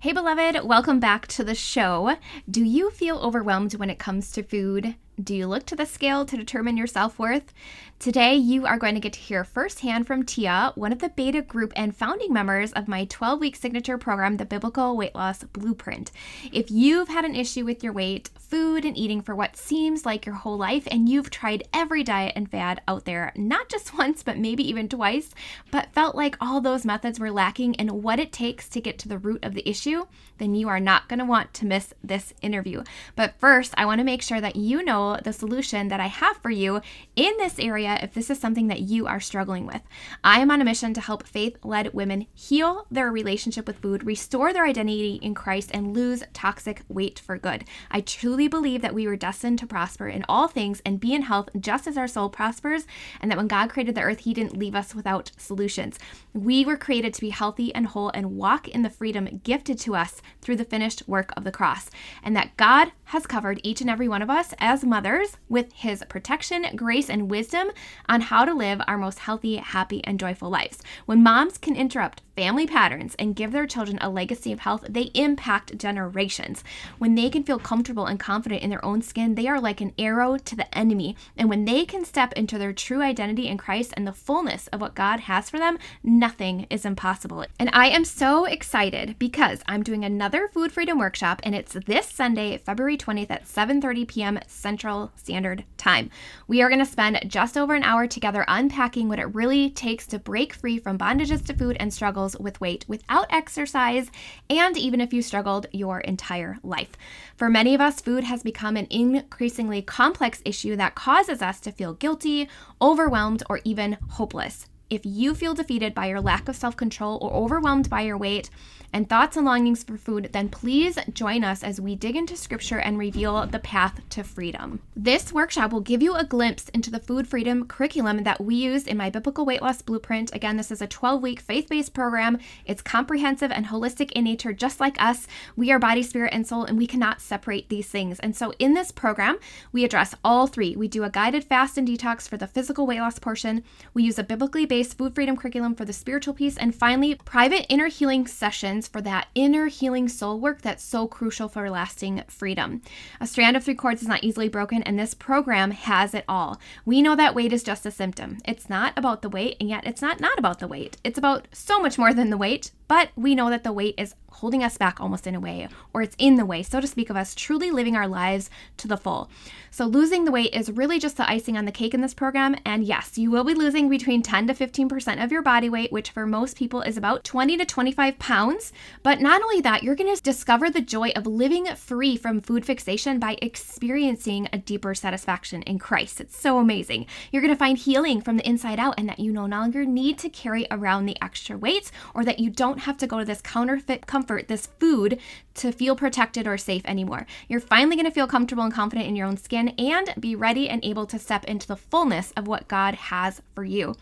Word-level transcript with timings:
Hey, 0.00 0.12
beloved, 0.12 0.62
welcome 0.62 1.00
back 1.00 1.26
to 1.28 1.42
the 1.42 1.54
show. 1.54 2.18
Do 2.50 2.62
you 2.62 2.90
feel 2.90 3.16
overwhelmed 3.16 3.76
when 3.76 3.88
it 3.88 3.98
comes 3.98 4.30
to 4.32 4.42
food? 4.42 4.94
Do 5.22 5.34
you 5.34 5.46
look 5.46 5.64
to 5.66 5.76
the 5.76 5.86
scale 5.86 6.26
to 6.26 6.36
determine 6.36 6.76
your 6.76 6.86
self 6.86 7.18
worth? 7.18 7.54
Today, 7.98 8.34
you 8.34 8.66
are 8.66 8.76
going 8.76 8.94
to 8.94 9.00
get 9.00 9.14
to 9.14 9.18
hear 9.18 9.42
firsthand 9.42 10.06
from 10.06 10.22
Tia, 10.22 10.72
one 10.74 10.92
of 10.92 10.98
the 10.98 11.08
beta 11.08 11.40
group 11.40 11.72
and 11.74 11.96
founding 11.96 12.30
members 12.30 12.70
of 12.74 12.86
my 12.86 13.06
12 13.06 13.40
week 13.40 13.56
signature 13.56 13.96
program, 13.96 14.36
the 14.36 14.44
Biblical 14.44 14.94
Weight 14.94 15.14
Loss 15.14 15.44
Blueprint. 15.44 16.12
If 16.52 16.70
you've 16.70 17.08
had 17.08 17.24
an 17.24 17.34
issue 17.34 17.64
with 17.64 17.82
your 17.82 17.94
weight, 17.94 18.28
food, 18.38 18.84
and 18.84 18.94
eating 18.98 19.22
for 19.22 19.34
what 19.34 19.56
seems 19.56 20.04
like 20.04 20.26
your 20.26 20.34
whole 20.34 20.58
life, 20.58 20.86
and 20.90 21.08
you've 21.08 21.30
tried 21.30 21.66
every 21.72 22.04
diet 22.04 22.34
and 22.36 22.50
fad 22.50 22.82
out 22.86 23.06
there, 23.06 23.32
not 23.34 23.70
just 23.70 23.96
once, 23.98 24.22
but 24.22 24.36
maybe 24.36 24.68
even 24.68 24.90
twice, 24.90 25.30
but 25.70 25.94
felt 25.94 26.14
like 26.14 26.36
all 26.38 26.60
those 26.60 26.84
methods 26.84 27.18
were 27.18 27.30
lacking 27.30 27.72
in 27.74 28.02
what 28.02 28.20
it 28.20 28.30
takes 28.32 28.68
to 28.68 28.82
get 28.82 28.98
to 28.98 29.08
the 29.08 29.18
root 29.18 29.42
of 29.42 29.54
the 29.54 29.66
issue, 29.66 30.04
then 30.36 30.54
you 30.54 30.68
are 30.68 30.80
not 30.80 31.08
going 31.08 31.18
to 31.18 31.24
want 31.24 31.54
to 31.54 31.64
miss 31.64 31.94
this 32.04 32.34
interview. 32.42 32.84
But 33.14 33.38
first, 33.38 33.72
I 33.78 33.86
want 33.86 34.00
to 34.00 34.04
make 34.04 34.20
sure 34.20 34.42
that 34.42 34.56
you 34.56 34.84
know 34.84 35.05
the 35.14 35.32
solution 35.32 35.88
that 35.88 36.00
I 36.00 36.06
have 36.06 36.36
for 36.38 36.50
you 36.50 36.80
in 37.14 37.32
this 37.38 37.58
area 37.58 37.98
if 38.02 38.14
this 38.14 38.30
is 38.30 38.38
something 38.38 38.66
that 38.68 38.80
you 38.80 39.06
are 39.06 39.20
struggling 39.20 39.66
with. 39.66 39.82
I 40.22 40.40
am 40.40 40.50
on 40.50 40.60
a 40.60 40.64
mission 40.64 40.92
to 40.94 41.00
help 41.00 41.26
faith 41.26 41.56
led 41.64 41.94
women 41.94 42.26
heal 42.34 42.86
their 42.90 43.10
relationship 43.10 43.66
with 43.66 43.78
food, 43.78 44.04
restore 44.04 44.52
their 44.52 44.66
identity 44.66 45.20
in 45.22 45.34
Christ, 45.34 45.70
and 45.72 45.94
lose 45.94 46.22
toxic 46.32 46.82
weight 46.88 47.18
for 47.18 47.38
good. 47.38 47.64
I 47.90 48.00
truly 48.00 48.48
believe 48.48 48.82
that 48.82 48.94
we 48.94 49.06
were 49.06 49.16
destined 49.16 49.58
to 49.60 49.66
prosper 49.66 50.08
in 50.08 50.24
all 50.28 50.48
things 50.48 50.82
and 50.84 51.00
be 51.00 51.14
in 51.14 51.22
health 51.22 51.48
just 51.58 51.86
as 51.86 51.96
our 51.96 52.08
soul 52.08 52.28
prospers, 52.28 52.86
and 53.20 53.30
that 53.30 53.38
when 53.38 53.48
God 53.48 53.70
created 53.70 53.94
the 53.94 54.02
earth, 54.02 54.20
He 54.20 54.34
didn't 54.34 54.56
leave 54.58 54.74
us 54.74 54.94
without 54.94 55.32
solutions. 55.36 55.98
We 56.32 56.64
were 56.64 56.76
created 56.76 57.14
to 57.14 57.20
be 57.20 57.30
healthy 57.30 57.74
and 57.74 57.86
whole 57.86 58.10
and 58.10 58.36
walk 58.36 58.68
in 58.68 58.82
the 58.82 58.90
freedom 58.90 59.40
gifted 59.44 59.78
to 59.80 59.94
us 59.94 60.20
through 60.40 60.56
the 60.56 60.64
finished 60.64 61.02
work 61.06 61.32
of 61.36 61.44
the 61.44 61.52
cross, 61.52 61.90
and 62.22 62.36
that 62.36 62.56
God 62.56 62.92
has 63.04 63.26
covered 63.26 63.60
each 63.62 63.80
and 63.80 63.90
every 63.90 64.08
one 64.08 64.22
of 64.22 64.30
us 64.30 64.54
as 64.58 64.84
mothers 64.96 65.36
with 65.50 65.70
his 65.74 66.02
protection, 66.08 66.64
grace, 66.74 67.10
and 67.10 67.30
wisdom 67.30 67.68
on 68.08 68.22
how 68.22 68.46
to 68.46 68.54
live 68.54 68.80
our 68.88 68.96
most 68.96 69.18
healthy, 69.18 69.56
happy, 69.56 70.02
and 70.04 70.18
joyful 70.18 70.48
lives. 70.48 70.82
When 71.04 71.22
moms 71.22 71.58
can 71.58 71.76
interrupt 71.76 72.22
family 72.36 72.66
patterns 72.66 73.16
and 73.18 73.34
give 73.34 73.50
their 73.50 73.66
children 73.66 73.98
a 74.00 74.10
legacy 74.10 74.52
of 74.52 74.60
health, 74.60 74.84
they 74.88 75.10
impact 75.14 75.78
generations. 75.78 76.62
When 76.98 77.14
they 77.14 77.30
can 77.30 77.42
feel 77.42 77.58
comfortable 77.58 78.04
and 78.04 78.20
confident 78.20 78.62
in 78.62 78.68
their 78.68 78.84
own 78.84 79.00
skin, 79.00 79.34
they 79.34 79.48
are 79.48 79.60
like 79.60 79.80
an 79.80 79.94
arrow 79.98 80.36
to 80.36 80.54
the 80.54 80.72
enemy. 80.76 81.16
And 81.36 81.48
when 81.48 81.64
they 81.64 81.86
can 81.86 82.04
step 82.04 82.34
into 82.34 82.58
their 82.58 82.74
true 82.74 83.00
identity 83.00 83.48
in 83.48 83.56
Christ 83.56 83.94
and 83.96 84.06
the 84.06 84.12
fullness 84.12 84.66
of 84.68 84.82
what 84.82 84.94
God 84.94 85.20
has 85.20 85.48
for 85.48 85.58
them, 85.58 85.78
nothing 86.04 86.66
is 86.68 86.84
impossible. 86.84 87.46
And 87.58 87.70
I 87.72 87.88
am 87.88 88.04
so 88.04 88.44
excited 88.44 89.18
because 89.18 89.62
I'm 89.66 89.82
doing 89.82 90.04
another 90.04 90.48
food 90.48 90.72
freedom 90.72 90.98
workshop 90.98 91.40
and 91.42 91.54
it's 91.54 91.72
this 91.86 92.06
Sunday, 92.06 92.58
February 92.58 92.98
20th 92.98 93.30
at 93.30 93.46
7:30 93.46 94.06
p.m. 94.06 94.38
Central 94.46 95.10
Standard 95.16 95.64
Time. 95.78 96.10
We 96.46 96.60
are 96.60 96.68
going 96.68 96.80
to 96.80 96.86
spend 96.86 97.18
just 97.26 97.56
over 97.56 97.74
an 97.74 97.82
hour 97.82 98.06
together 98.06 98.44
unpacking 98.46 99.08
what 99.08 99.18
it 99.18 99.34
really 99.34 99.70
takes 99.70 100.06
to 100.08 100.18
break 100.18 100.52
free 100.52 100.78
from 100.78 100.98
bondages 100.98 101.44
to 101.46 101.54
food 101.54 101.76
and 101.80 101.92
struggles 101.92 102.25
struggles 102.26 102.42
with 102.42 102.60
weight 102.60 102.84
without 102.88 103.26
exercise, 103.30 104.10
and 104.50 104.76
even 104.76 105.00
if 105.00 105.12
you 105.12 105.22
struggled 105.22 105.66
your 105.72 106.00
entire 106.00 106.58
life. 106.62 106.92
For 107.36 107.48
many 107.48 107.74
of 107.74 107.80
us, 107.80 108.00
food 108.00 108.24
has 108.24 108.42
become 108.42 108.76
an 108.76 108.86
increasingly 108.90 109.82
complex 109.82 110.42
issue 110.44 110.76
that 110.76 110.94
causes 110.94 111.42
us 111.42 111.60
to 111.60 111.72
feel 111.72 111.94
guilty, 111.94 112.48
overwhelmed, 112.80 113.42
or 113.48 113.60
even 113.64 113.98
hopeless. 114.10 114.66
If 114.88 115.04
you 115.04 115.34
feel 115.34 115.54
defeated 115.54 115.94
by 115.94 116.06
your 116.06 116.20
lack 116.20 116.48
of 116.48 116.56
self 116.56 116.76
control 116.76 117.18
or 117.20 117.32
overwhelmed 117.32 117.90
by 117.90 118.02
your 118.02 118.16
weight, 118.16 118.50
and 118.92 119.08
thoughts 119.08 119.36
and 119.36 119.44
longings 119.44 119.82
for 119.82 119.96
food, 119.96 120.30
then 120.32 120.48
please 120.48 120.98
join 121.12 121.44
us 121.44 121.62
as 121.62 121.80
we 121.80 121.94
dig 121.94 122.16
into 122.16 122.36
scripture 122.36 122.78
and 122.78 122.98
reveal 122.98 123.46
the 123.46 123.58
path 123.58 124.00
to 124.10 124.22
freedom. 124.22 124.80
This 124.94 125.32
workshop 125.32 125.72
will 125.72 125.80
give 125.80 126.02
you 126.02 126.14
a 126.14 126.24
glimpse 126.24 126.68
into 126.70 126.90
the 126.90 127.00
food 127.00 127.26
freedom 127.26 127.66
curriculum 127.66 128.24
that 128.24 128.40
we 128.40 128.54
use 128.54 128.86
in 128.86 128.96
my 128.96 129.10
biblical 129.10 129.44
weight 129.44 129.62
loss 129.62 129.82
blueprint. 129.82 130.34
Again, 130.34 130.56
this 130.56 130.70
is 130.70 130.80
a 130.80 130.86
12 130.86 131.22
week 131.22 131.40
faith 131.40 131.68
based 131.68 131.94
program. 131.94 132.38
It's 132.64 132.82
comprehensive 132.82 133.50
and 133.50 133.66
holistic 133.66 134.12
in 134.12 134.24
nature, 134.24 134.52
just 134.52 134.80
like 134.80 135.00
us. 135.02 135.26
We 135.56 135.70
are 135.72 135.78
body, 135.78 136.02
spirit, 136.02 136.32
and 136.32 136.46
soul, 136.46 136.64
and 136.64 136.78
we 136.78 136.86
cannot 136.86 137.20
separate 137.20 137.68
these 137.68 137.88
things. 137.88 138.18
And 138.20 138.36
so 138.36 138.52
in 138.58 138.74
this 138.74 138.92
program, 138.92 139.38
we 139.72 139.84
address 139.84 140.14
all 140.24 140.46
three. 140.46 140.76
We 140.76 140.88
do 140.88 141.04
a 141.04 141.10
guided 141.10 141.44
fast 141.44 141.76
and 141.76 141.86
detox 141.86 142.28
for 142.28 142.36
the 142.36 142.46
physical 142.46 142.86
weight 142.86 143.00
loss 143.00 143.18
portion, 143.18 143.62
we 143.94 144.04
use 144.04 144.18
a 144.18 144.24
biblically 144.24 144.66
based 144.66 144.75
food 144.82 145.14
freedom 145.14 145.36
curriculum 145.36 145.74
for 145.74 145.84
the 145.84 145.92
spiritual 145.92 146.34
piece, 146.34 146.56
and 146.56 146.74
finally, 146.74 147.14
private 147.14 147.66
inner 147.68 147.88
healing 147.88 148.26
sessions 148.26 148.88
for 148.88 149.00
that 149.02 149.28
inner 149.34 149.66
healing 149.66 150.08
soul 150.08 150.38
work 150.40 150.62
that's 150.62 150.84
so 150.84 151.06
crucial 151.06 151.48
for 151.48 151.68
lasting 151.70 152.22
freedom. 152.28 152.82
A 153.20 153.26
strand 153.26 153.56
of 153.56 153.64
three 153.64 153.74
cords 153.74 154.02
is 154.02 154.08
not 154.08 154.24
easily 154.24 154.48
broken, 154.48 154.82
and 154.82 154.98
this 154.98 155.14
program 155.14 155.70
has 155.70 156.14
it 156.14 156.24
all. 156.28 156.60
We 156.84 157.02
know 157.02 157.16
that 157.16 157.34
weight 157.34 157.52
is 157.52 157.62
just 157.62 157.86
a 157.86 157.90
symptom. 157.90 158.38
It's 158.44 158.68
not 158.68 158.92
about 158.96 159.22
the 159.22 159.28
weight, 159.28 159.56
and 159.60 159.68
yet 159.68 159.86
it's 159.86 160.02
not 160.02 160.20
not 160.20 160.38
about 160.38 160.58
the 160.58 160.68
weight. 160.68 160.96
It's 161.04 161.18
about 161.18 161.48
so 161.52 161.80
much 161.80 161.98
more 161.98 162.12
than 162.12 162.30
the 162.30 162.36
weight, 162.36 162.70
but 162.88 163.10
we 163.16 163.34
know 163.34 163.50
that 163.50 163.64
the 163.64 163.72
weight 163.72 163.94
is 163.98 164.14
holding 164.36 164.62
us 164.62 164.76
back 164.76 165.00
almost 165.00 165.26
in 165.26 165.34
a 165.34 165.40
way, 165.40 165.66
or 165.94 166.02
it's 166.02 166.16
in 166.18 166.36
the 166.36 166.44
way, 166.44 166.62
so 166.62 166.80
to 166.80 166.86
speak, 166.86 167.08
of 167.08 167.16
us 167.16 167.34
truly 167.34 167.70
living 167.70 167.96
our 167.96 168.06
lives 168.06 168.50
to 168.76 168.86
the 168.86 168.96
full. 168.96 169.30
So, 169.70 169.84
losing 169.86 170.24
the 170.24 170.32
weight 170.32 170.54
is 170.54 170.70
really 170.70 170.98
just 170.98 171.16
the 171.16 171.28
icing 171.28 171.56
on 171.56 171.64
the 171.64 171.72
cake 171.72 171.94
in 171.94 172.00
this 172.00 172.14
program. 172.14 172.56
And 172.64 172.84
yes, 172.84 173.18
you 173.18 173.30
will 173.30 173.44
be 173.44 173.54
losing 173.54 173.88
between 173.88 174.22
10 174.22 174.46
to 174.46 174.54
15% 174.54 175.22
of 175.22 175.32
your 175.32 175.42
body 175.42 175.68
weight, 175.68 175.92
which 175.92 176.10
for 176.10 176.26
most 176.26 176.56
people 176.56 176.82
is 176.82 176.96
about 176.96 177.24
20 177.24 177.56
to 177.58 177.64
25 177.64 178.18
pounds. 178.18 178.72
But 179.02 179.20
not 179.20 179.42
only 179.42 179.60
that, 179.62 179.82
you're 179.82 179.94
going 179.94 180.14
to 180.14 180.22
discover 180.22 180.70
the 180.70 180.80
joy 180.80 181.10
of 181.10 181.26
living 181.26 181.66
free 181.74 182.16
from 182.16 182.40
food 182.40 182.64
fixation 182.64 183.18
by 183.18 183.36
experiencing 183.42 184.48
a 184.52 184.58
deeper 184.58 184.94
satisfaction 184.94 185.62
in 185.62 185.78
Christ. 185.78 186.20
It's 186.20 186.36
so 186.36 186.58
amazing. 186.58 187.06
You're 187.30 187.42
going 187.42 187.54
to 187.54 187.58
find 187.58 187.76
healing 187.76 188.20
from 188.20 188.36
the 188.36 188.48
inside 188.48 188.78
out, 188.78 188.94
and 188.96 189.08
that 189.08 189.20
you 189.20 189.32
no 189.32 189.46
longer 189.46 189.84
need 189.84 190.18
to 190.18 190.28
carry 190.28 190.66
around 190.70 191.06
the 191.06 191.22
extra 191.22 191.56
weight 191.56 191.90
or 192.14 192.24
that 192.24 192.38
you 192.38 192.50
don't 192.50 192.75
have 192.80 192.96
to 192.98 193.06
go 193.06 193.18
to 193.18 193.24
this 193.24 193.40
counterfeit 193.40 194.06
comfort 194.06 194.26
comfort, 194.26 194.48
this 194.48 194.66
food, 194.78 195.18
to 195.56 195.72
feel 195.72 195.96
protected 195.96 196.46
or 196.46 196.58
safe 196.58 196.82
anymore. 196.84 197.26
You're 197.48 197.60
finally 197.60 197.96
going 197.96 198.06
to 198.06 198.12
feel 198.12 198.26
comfortable 198.26 198.64
and 198.64 198.72
confident 198.72 199.08
in 199.08 199.16
your 199.16 199.26
own 199.26 199.36
skin 199.36 199.68
and 199.78 200.14
be 200.18 200.34
ready 200.34 200.68
and 200.68 200.84
able 200.84 201.06
to 201.06 201.18
step 201.18 201.44
into 201.44 201.66
the 201.66 201.76
fullness 201.76 202.32
of 202.32 202.46
what 202.46 202.68
God 202.68 202.94
has 202.94 203.42
for 203.54 203.64
you. 203.64 203.94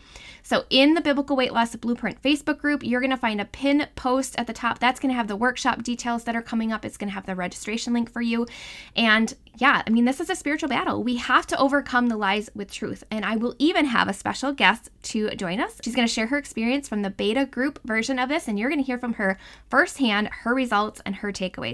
So, 0.43 0.65
in 0.69 0.93
the 0.93 1.01
Biblical 1.01 1.35
Weight 1.35 1.53
Loss 1.53 1.75
Blueprint 1.77 2.21
Facebook 2.21 2.59
group, 2.59 2.83
you're 2.83 3.01
going 3.01 3.09
to 3.11 3.17
find 3.17 3.41
a 3.41 3.45
pin 3.45 3.87
post 3.95 4.35
at 4.37 4.47
the 4.47 4.53
top. 4.53 4.79
That's 4.79 4.99
going 4.99 5.09
to 5.09 5.15
have 5.15 5.27
the 5.27 5.35
workshop 5.35 5.83
details 5.83 6.23
that 6.25 6.35
are 6.35 6.41
coming 6.41 6.71
up. 6.71 6.85
It's 6.85 6.97
going 6.97 7.09
to 7.09 7.15
have 7.15 7.25
the 7.25 7.35
registration 7.35 7.93
link 7.93 8.11
for 8.11 8.21
you. 8.21 8.45
And 8.95 9.33
yeah, 9.57 9.81
I 9.87 9.89
mean, 9.89 10.05
this 10.05 10.19
is 10.19 10.29
a 10.29 10.35
spiritual 10.35 10.69
battle. 10.69 11.01
We 11.01 11.15
have 11.15 11.47
to 11.47 11.57
overcome 11.57 12.07
the 12.07 12.17
lies 12.17 12.49
with 12.53 12.71
truth. 12.71 13.03
And 13.09 13.25
I 13.25 13.37
will 13.37 13.55
even 13.57 13.85
have 13.85 14.07
a 14.07 14.13
special 14.13 14.51
guest 14.51 14.91
to 15.03 15.29
join 15.31 15.59
us. 15.59 15.79
She's 15.81 15.95
going 15.95 16.07
to 16.07 16.13
share 16.13 16.27
her 16.27 16.37
experience 16.37 16.89
from 16.89 17.01
the 17.01 17.09
beta 17.09 17.45
group 17.45 17.79
version 17.85 18.19
of 18.19 18.29
this, 18.29 18.47
and 18.47 18.59
you're 18.59 18.69
going 18.69 18.81
to 18.81 18.85
hear 18.85 18.99
from 18.99 19.13
her 19.13 19.37
firsthand 19.69 20.27
her 20.43 20.53
results 20.53 21.01
and 21.05 21.15
her. 21.15 21.25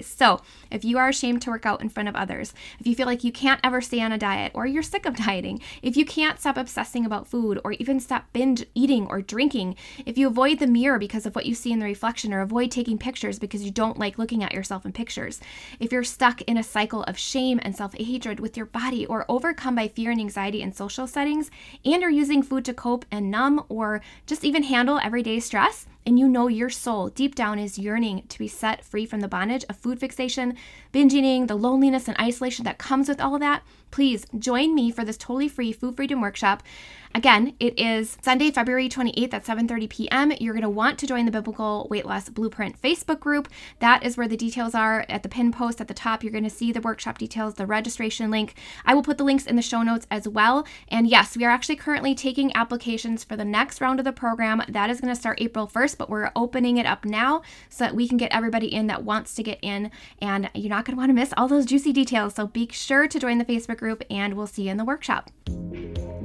So, 0.08 0.42
if 0.70 0.84
you 0.84 0.98
are 0.98 1.10
ashamed 1.10 1.42
to 1.44 1.50
work 1.50 1.66
out 1.66 1.82
in 1.82 1.90
front 1.90 2.10
of 2.10 2.16
others, 2.16 2.54
if 2.80 2.88
you 2.88 2.96
feel 2.96 3.06
like 3.06 3.24
you 3.24 3.32
can't 3.32 3.60
ever 3.64 3.82
stay 3.82 4.02
on 4.02 4.12
a 4.12 4.18
diet 4.18 4.52
or 4.54 4.66
you're 4.66 4.84
sick 4.84 5.06
of 5.06 5.16
dieting, 5.26 5.62
if 5.82 5.96
you 5.96 6.06
can't 6.06 6.40
stop 6.40 6.58
obsessing 6.58 7.06
about 7.06 7.28
food 7.28 7.60
or 7.64 7.74
even 7.74 8.00
stop 8.00 8.26
binge 8.34 8.66
eating 8.76 9.08
or 9.08 9.22
drinking, 9.22 9.76
if 10.06 10.18
you 10.18 10.28
avoid 10.28 10.60
the 10.60 10.68
mirror 10.68 11.00
because 11.00 11.26
of 11.26 11.36
what 11.36 11.46
you 11.46 11.56
see 11.56 11.72
in 11.72 11.80
the 11.80 11.86
reflection 11.86 12.34
or 12.34 12.42
avoid 12.42 12.72
taking 12.72 12.98
pictures 12.98 13.40
because 13.40 13.64
you 13.64 13.72
don't 13.72 14.00
like 14.00 14.18
looking 14.18 14.44
at 14.44 14.54
yourself 14.54 14.86
in 14.86 14.92
pictures, 14.92 15.40
if 15.80 15.92
you're 15.92 16.04
stuck 16.04 16.42
in 16.44 16.58
a 16.58 16.64
cycle 16.64 17.04
of 17.04 17.18
shame 17.18 17.60
and 17.64 17.76
self 17.76 17.94
hatred 17.94 18.40
with 18.40 18.58
your 18.58 18.66
body 18.66 19.06
or 19.06 19.26
overcome 19.30 19.76
by 19.76 19.88
fear 19.88 20.12
and 20.12 20.20
anxiety 20.20 20.62
in 20.62 20.74
social 20.74 21.08
settings, 21.08 21.52
and 21.86 22.04
are 22.04 22.10
using 22.10 22.44
food 22.44 22.66
to 22.66 22.74
cope 22.74 23.06
and 23.12 23.32
numb 23.32 23.64
or 23.70 24.02
just 24.26 24.44
even 24.44 24.64
handle 24.64 25.00
everyday 25.00 25.40
stress, 25.40 25.86
and 26.06 26.18
you 26.18 26.28
know 26.28 26.48
your 26.48 26.70
soul 26.70 27.10
deep 27.10 27.36
down 27.36 27.60
is 27.60 27.78
yearning 27.78 28.24
to 28.28 28.40
be 28.40 28.48
set 28.48 28.84
free 28.84 29.06
from 29.06 29.20
the 29.20 29.28
bondage 29.28 29.66
of 29.70 29.78
food 29.78 30.00
fixation, 30.00 30.56
binge 30.92 31.14
eating, 31.14 31.48
the 31.48 31.56
loneliness 31.56 32.08
and 32.08 32.20
isolation 32.20 32.66
that 32.66 32.78
comes 32.78 33.08
with 33.08 33.22
all 33.22 33.36
of 33.36 33.42
that, 33.42 33.64
please 33.92 34.26
join 34.38 34.74
me 34.74 34.92
for 34.92 35.04
this 35.04 35.18
totally 35.18 35.48
free 35.48 35.72
food 35.72 35.96
freedom 35.96 36.22
workshop. 36.22 36.64
Again, 37.14 37.56
it 37.60 37.78
is 37.78 38.18
Sunday, 38.22 38.52
February 38.52 38.88
28th 38.88 39.34
at 39.34 39.46
7:30 39.46 39.90
p.m. 39.90 40.32
You're 40.40 40.54
going 40.54 40.64
to 40.64 40.70
want 40.70 40.98
to 41.00 41.08
join 41.08 41.26
the 41.26 41.32
Biblical 41.32 41.88
Weight 41.90 42.06
Loss 42.06 42.30
Blueprint 42.30 42.82
Facebook 42.82 43.20
group. 43.20 43.50
That 43.80 44.04
is 44.04 44.16
where 44.16 44.30
the 44.30 44.38
details 44.38 44.74
are 44.74 45.06
at 45.10 45.22
the 45.22 45.28
pin 45.28 45.52
post 45.52 45.82
at 45.82 45.90
the 45.90 45.94
top. 45.94 46.24
You're 46.24 46.32
going 46.32 46.46
to 46.46 46.50
see 46.50 46.72
the 46.72 46.80
workshop 46.80 47.18
details, 47.18 47.56
the 47.56 47.66
registration 47.66 48.32
link. 48.32 48.56
I 48.86 48.96
will 48.96 49.04
put 49.04 49.18
the 49.18 49.26
links 49.26 49.46
in 49.46 49.58
the 49.58 49.62
show 49.62 49.84
notes 49.84 50.08
as 50.10 50.26
well. 50.26 50.66
And 50.88 51.06
yes, 51.06 51.36
we 51.36 51.44
are 51.44 51.50
actually 51.50 51.76
currently 51.76 52.16
taking 52.16 52.56
applications 52.56 53.26
for 53.26 53.36
the 53.36 53.44
next 53.44 53.82
round 53.82 54.00
of 54.00 54.06
the 54.06 54.14
program. 54.14 54.64
That 54.70 54.90
is 54.90 55.02
going 55.02 55.14
to 55.14 55.20
start 55.20 55.42
April 55.42 55.68
1st, 55.68 55.98
but 55.98 56.10
we're 56.10 56.32
opening 56.34 56.78
it 56.78 56.86
up 56.86 57.04
now 57.04 57.42
so 57.70 57.84
that 57.84 57.96
we 57.96 58.08
can 58.08 58.18
get 58.18 58.32
everybody 58.32 58.74
in 58.74 58.88
that 58.88 59.04
wants 59.04 59.36
to 59.36 59.44
get 59.44 59.60
in. 59.62 59.92
And 60.22 60.50
you're 60.54 60.70
not 60.70 60.86
going 60.86 60.96
to 60.96 61.00
want 61.00 61.10
to 61.10 61.14
miss 61.14 61.34
all 61.36 61.50
those 61.50 61.66
juicy 61.66 61.92
details. 61.92 62.36
So 62.36 62.48
be 62.48 62.70
sure 62.72 63.10
to 63.10 63.20
join 63.20 63.38
the 63.38 63.46
Facebook 63.46 63.80
group 63.80 64.02
and 64.10 64.36
we'll 64.36 64.48
see 64.48 64.64
you 64.64 64.72
in 64.72 64.78
the 64.78 64.86
workshop. 64.86 65.30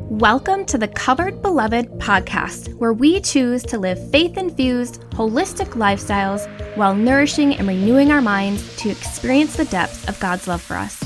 Welcome 0.09 0.67
to 0.67 0.79
the 0.79 0.87
Covered 0.87 1.43
Beloved 1.43 1.99
podcast, 1.99 2.73
where 2.77 2.93
we 2.93 3.21
choose 3.21 3.65
to 3.65 3.77
live 3.77 4.09
faith 4.13 4.39
infused, 4.39 5.01
holistic 5.11 5.71
lifestyles 5.71 6.47
while 6.77 6.95
nourishing 6.95 7.57
and 7.57 7.67
renewing 7.67 8.13
our 8.13 8.23
minds 8.23 8.77
to 8.77 8.89
experience 8.89 9.57
the 9.57 9.65
depths 9.65 10.09
of 10.09 10.21
God's 10.21 10.47
love 10.47 10.63
for 10.63 10.75
us. 10.75 10.97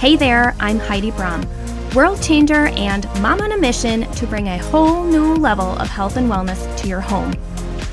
Hey 0.00 0.16
there, 0.16 0.56
I'm 0.58 0.80
Heidi 0.80 1.12
Brom, 1.12 1.48
world 1.94 2.20
changer 2.20 2.66
and 2.70 3.04
mom 3.22 3.40
on 3.40 3.52
a 3.52 3.56
mission 3.56 4.10
to 4.14 4.26
bring 4.26 4.48
a 4.48 4.58
whole 4.58 5.04
new 5.04 5.36
level 5.36 5.70
of 5.78 5.86
health 5.88 6.16
and 6.16 6.28
wellness 6.28 6.76
to 6.78 6.88
your 6.88 7.00
home. 7.00 7.32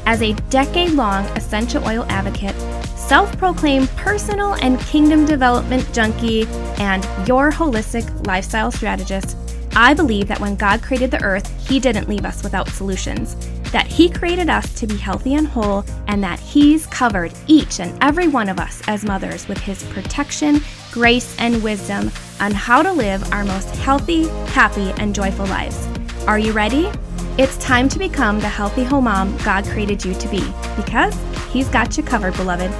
As 0.07 0.24
a 0.24 0.33
decade 0.50 0.94
long 0.94 1.24
essential 1.38 1.88
oil 1.88 2.04
advocate, 2.09 2.56
self 2.98 3.38
proclaimed 3.38 3.89
personal 3.89 4.56
and 4.56 4.80
kingdom 4.80 5.24
development 5.24 5.88
junkie, 5.94 6.48
and 6.80 7.04
your 7.27 7.51
holistic 7.51 8.25
lifestyle 8.25 8.71
strategist, 8.71 9.38
I 9.79 9.94
believe 9.94 10.27
that 10.29 10.39
when 10.39 10.56
God 10.56 10.81
created 10.81 11.12
the 11.12 11.21
earth, 11.21 11.69
He 11.69 11.79
didn't 11.79 12.09
leave 12.09 12.25
us 12.25 12.41
without 12.41 12.68
solutions, 12.68 13.35
that 13.71 13.85
He 13.85 14.09
created 14.09 14.50
us 14.50 14.74
to 14.74 14.88
be 14.88 14.97
healthy 14.97 15.35
and 15.35 15.47
whole, 15.47 15.85
and 16.07 16.24
that 16.24 16.39
He's 16.39 16.88
covered 16.88 17.31
each 17.45 17.79
and 17.79 17.95
every 18.03 18.27
one 18.27 18.50
of 18.50 18.59
us 18.59 18.81
as 18.88 19.06
mothers 19.06 19.47
with 19.47 19.59
His 19.59 19.83
protection, 19.83 20.62
grace, 20.91 21.35
and 21.38 21.62
wisdom 21.62 22.09
on 22.39 22.53
how 22.53 22.81
to 22.81 22.91
live 22.91 23.31
our 23.31 23.45
most 23.45 23.69
healthy, 23.75 24.27
happy, 24.47 24.89
and 24.97 25.13
joyful 25.13 25.45
lives. 25.45 25.88
Are 26.25 26.39
you 26.39 26.53
ready? 26.53 26.89
It's 27.38 27.57
time 27.57 27.88
to 27.89 28.00
become 28.00 28.39
the 28.39 28.50
healthy 28.50 28.83
home 28.83 29.03
mom 29.03 29.38
God 29.45 29.63
created 29.63 30.03
you 30.03 30.15
to 30.15 30.27
be 30.27 30.44
because 30.75 31.15
He's 31.51 31.69
got 31.69 31.95
you 31.97 32.01
covered, 32.01 32.35
beloved. 32.35 32.71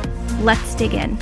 Let's 0.42 0.74
dig 0.74 0.96
in. 0.96 1.16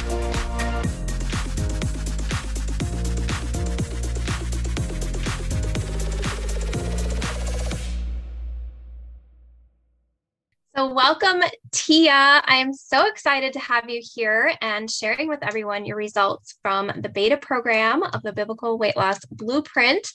Welcome, 10.93 11.41
Tia. 11.71 12.11
I 12.45 12.57
am 12.57 12.71
so 12.71 13.07
excited 13.07 13.53
to 13.53 13.59
have 13.59 13.89
you 13.89 14.01
here 14.13 14.53
and 14.61 14.89
sharing 14.89 15.27
with 15.27 15.39
everyone 15.41 15.83
your 15.83 15.97
results 15.97 16.59
from 16.61 16.91
the 17.01 17.09
beta 17.09 17.37
program 17.37 18.03
of 18.03 18.21
the 18.21 18.31
Biblical 18.31 18.77
Weight 18.77 18.95
Loss 18.95 19.25
Blueprint. 19.25 20.07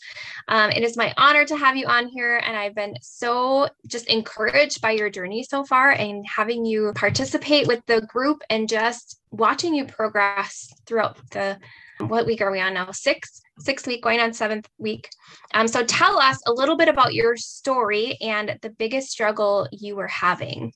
Um, 0.46 0.70
it 0.70 0.84
is 0.84 0.96
my 0.96 1.12
honor 1.16 1.44
to 1.44 1.56
have 1.56 1.76
you 1.76 1.86
on 1.86 2.06
here, 2.06 2.40
and 2.44 2.56
I've 2.56 2.76
been 2.76 2.94
so 3.02 3.68
just 3.88 4.06
encouraged 4.06 4.80
by 4.80 4.92
your 4.92 5.10
journey 5.10 5.42
so 5.42 5.64
far 5.64 5.90
and 5.90 6.24
having 6.24 6.64
you 6.64 6.92
participate 6.94 7.66
with 7.66 7.84
the 7.86 8.02
group 8.02 8.42
and 8.48 8.68
just 8.68 9.20
watching 9.32 9.74
you 9.74 9.86
progress 9.86 10.72
throughout 10.86 11.18
the 11.32 11.58
what 11.98 12.26
week 12.26 12.40
are 12.40 12.50
we 12.50 12.60
on 12.60 12.74
now? 12.74 12.92
Six, 12.92 13.42
sixth 13.60 13.86
week, 13.86 14.02
going 14.02 14.20
on 14.20 14.32
seventh 14.32 14.68
week. 14.78 15.08
Um, 15.54 15.68
so 15.68 15.84
tell 15.84 16.18
us 16.18 16.38
a 16.46 16.52
little 16.52 16.76
bit 16.76 16.88
about 16.88 17.14
your 17.14 17.36
story 17.36 18.16
and 18.20 18.58
the 18.62 18.70
biggest 18.70 19.10
struggle 19.10 19.68
you 19.72 19.96
were 19.96 20.08
having. 20.08 20.72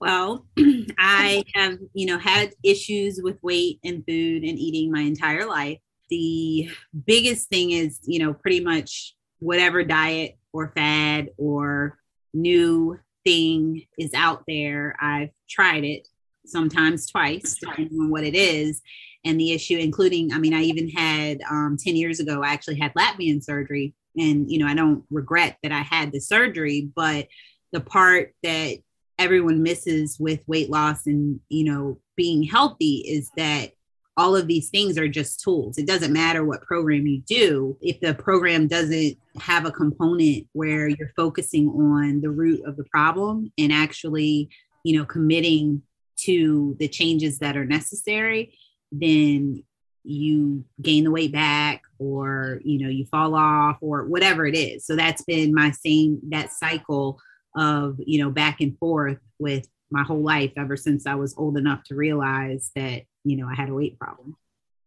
Well, 0.00 0.46
I 0.98 1.44
have, 1.54 1.78
you 1.92 2.06
know, 2.06 2.18
had 2.18 2.52
issues 2.62 3.20
with 3.22 3.38
weight 3.42 3.80
and 3.84 4.04
food 4.06 4.42
and 4.42 4.58
eating 4.58 4.90
my 4.90 5.00
entire 5.00 5.46
life. 5.46 5.78
The 6.08 6.70
biggest 7.06 7.48
thing 7.48 7.72
is, 7.72 8.00
you 8.04 8.18
know, 8.18 8.32
pretty 8.32 8.60
much 8.60 9.14
whatever 9.38 9.84
diet 9.84 10.38
or 10.52 10.72
fad 10.74 11.28
or 11.36 11.98
new 12.32 12.98
thing 13.24 13.82
is 13.98 14.12
out 14.14 14.44
there, 14.46 14.96
I've 15.00 15.30
tried 15.48 15.84
it 15.84 16.08
sometimes 16.50 17.06
twice, 17.06 17.56
depending 17.60 18.00
on 18.00 18.10
what 18.10 18.24
it 18.24 18.34
is 18.34 18.82
and 19.24 19.38
the 19.38 19.52
issue, 19.52 19.76
including, 19.76 20.32
I 20.32 20.38
mean, 20.38 20.54
I 20.54 20.62
even 20.62 20.88
had 20.88 21.40
um, 21.50 21.76
10 21.78 21.96
years 21.96 22.20
ago, 22.20 22.42
I 22.42 22.52
actually 22.52 22.78
had 22.78 22.92
Lap-Band 22.94 23.44
surgery. 23.44 23.94
And, 24.18 24.50
you 24.50 24.58
know, 24.58 24.66
I 24.66 24.74
don't 24.74 25.04
regret 25.10 25.58
that 25.62 25.72
I 25.72 25.80
had 25.80 26.12
the 26.12 26.20
surgery, 26.20 26.90
but 26.94 27.28
the 27.72 27.80
part 27.80 28.34
that 28.42 28.78
everyone 29.18 29.62
misses 29.62 30.18
with 30.18 30.42
weight 30.48 30.70
loss 30.70 31.06
and, 31.06 31.40
you 31.48 31.64
know, 31.64 31.98
being 32.16 32.42
healthy 32.42 33.04
is 33.06 33.30
that 33.36 33.72
all 34.16 34.34
of 34.34 34.46
these 34.46 34.68
things 34.70 34.98
are 34.98 35.08
just 35.08 35.40
tools. 35.40 35.78
It 35.78 35.86
doesn't 35.86 36.12
matter 36.12 36.44
what 36.44 36.62
program 36.62 37.06
you 37.06 37.22
do. 37.22 37.76
If 37.80 38.00
the 38.00 38.14
program 38.14 38.66
doesn't 38.66 39.16
have 39.38 39.64
a 39.64 39.70
component 39.70 40.46
where 40.52 40.88
you're 40.88 41.12
focusing 41.16 41.68
on 41.68 42.20
the 42.20 42.30
root 42.30 42.60
of 42.66 42.76
the 42.76 42.84
problem 42.84 43.52
and 43.56 43.72
actually, 43.72 44.50
you 44.84 44.98
know, 44.98 45.04
committing 45.04 45.82
to 46.24 46.76
the 46.78 46.88
changes 46.88 47.38
that 47.38 47.56
are 47.56 47.64
necessary, 47.64 48.56
then 48.92 49.62
you 50.02 50.64
gain 50.80 51.04
the 51.04 51.10
weight 51.10 51.32
back 51.32 51.82
or 51.98 52.60
you 52.64 52.78
know 52.78 52.88
you 52.88 53.04
fall 53.06 53.34
off 53.34 53.76
or 53.80 54.06
whatever 54.06 54.46
it 54.46 54.56
is. 54.56 54.86
So 54.86 54.96
that's 54.96 55.22
been 55.22 55.54
my 55.54 55.70
same 55.72 56.20
that 56.30 56.52
cycle 56.52 57.20
of 57.56 57.96
you 57.98 58.22
know 58.22 58.30
back 58.30 58.60
and 58.60 58.78
forth 58.78 59.18
with 59.38 59.68
my 59.90 60.02
whole 60.02 60.22
life 60.22 60.52
ever 60.56 60.76
since 60.76 61.04
i 61.04 61.16
was 61.16 61.34
old 61.36 61.58
enough 61.58 61.82
to 61.82 61.96
realize 61.96 62.70
that 62.76 63.02
you 63.24 63.36
know 63.36 63.48
i 63.48 63.54
had 63.54 63.68
a 63.68 63.74
weight 63.74 63.98
problem. 63.98 64.36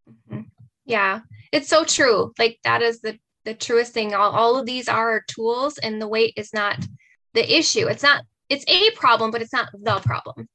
Mm-hmm. 0.09 0.41
yeah 0.85 1.19
it's 1.51 1.69
so 1.69 1.85
true. 1.85 2.33
Like 2.39 2.59
that 2.63 2.81
is 2.81 3.00
the 3.01 3.18
the 3.45 3.53
truest 3.53 3.94
thing. 3.94 4.13
All, 4.13 4.31
all 4.31 4.57
of 4.57 4.65
these 4.65 4.88
are 4.89 5.24
tools 5.27 5.77
and 5.77 6.01
the 6.01 6.07
weight 6.07 6.33
is 6.35 6.53
not 6.53 6.80
the 7.33 7.57
issue. 7.57 7.88
It's 7.88 8.03
not 8.03 8.24
it's 8.50 8.65
a 8.68 8.91
problem 8.91 9.31
but 9.31 9.41
it's 9.41 9.53
not 9.53 9.69
the 9.71 10.00
problem 10.00 10.47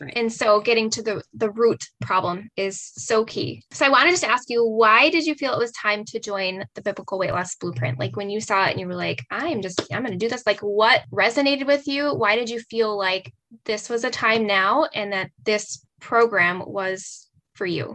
Right. 0.00 0.12
And 0.16 0.32
so 0.32 0.60
getting 0.62 0.88
to 0.90 1.02
the 1.02 1.22
the 1.34 1.50
root 1.50 1.84
problem 2.00 2.48
is 2.56 2.80
so 2.80 3.24
key. 3.24 3.62
So 3.70 3.84
I 3.84 3.90
wanted 3.90 4.16
to 4.16 4.30
ask 4.30 4.48
you, 4.48 4.64
why 4.64 5.10
did 5.10 5.26
you 5.26 5.34
feel 5.34 5.52
it 5.52 5.58
was 5.58 5.72
time 5.72 6.06
to 6.06 6.18
join 6.18 6.64
the 6.74 6.80
biblical 6.80 7.18
weight 7.18 7.32
loss 7.32 7.54
blueprint? 7.56 7.98
Like 7.98 8.16
when 8.16 8.30
you 8.30 8.40
saw 8.40 8.66
it 8.66 8.70
and 8.70 8.80
you 8.80 8.86
were 8.86 8.94
like, 8.94 9.22
I'm 9.30 9.60
just 9.60 9.80
I'm 9.92 10.02
going 10.02 10.18
to 10.18 10.18
do 10.18 10.28
this. 10.28 10.46
Like 10.46 10.60
what 10.60 11.02
resonated 11.12 11.66
with 11.66 11.86
you? 11.86 12.14
Why 12.14 12.34
did 12.34 12.48
you 12.48 12.60
feel 12.60 12.96
like 12.96 13.30
this 13.66 13.90
was 13.90 14.04
a 14.04 14.10
time 14.10 14.46
now 14.46 14.86
and 14.94 15.12
that 15.12 15.30
this 15.44 15.84
program 16.00 16.62
was 16.66 17.28
for 17.52 17.66
you? 17.66 17.94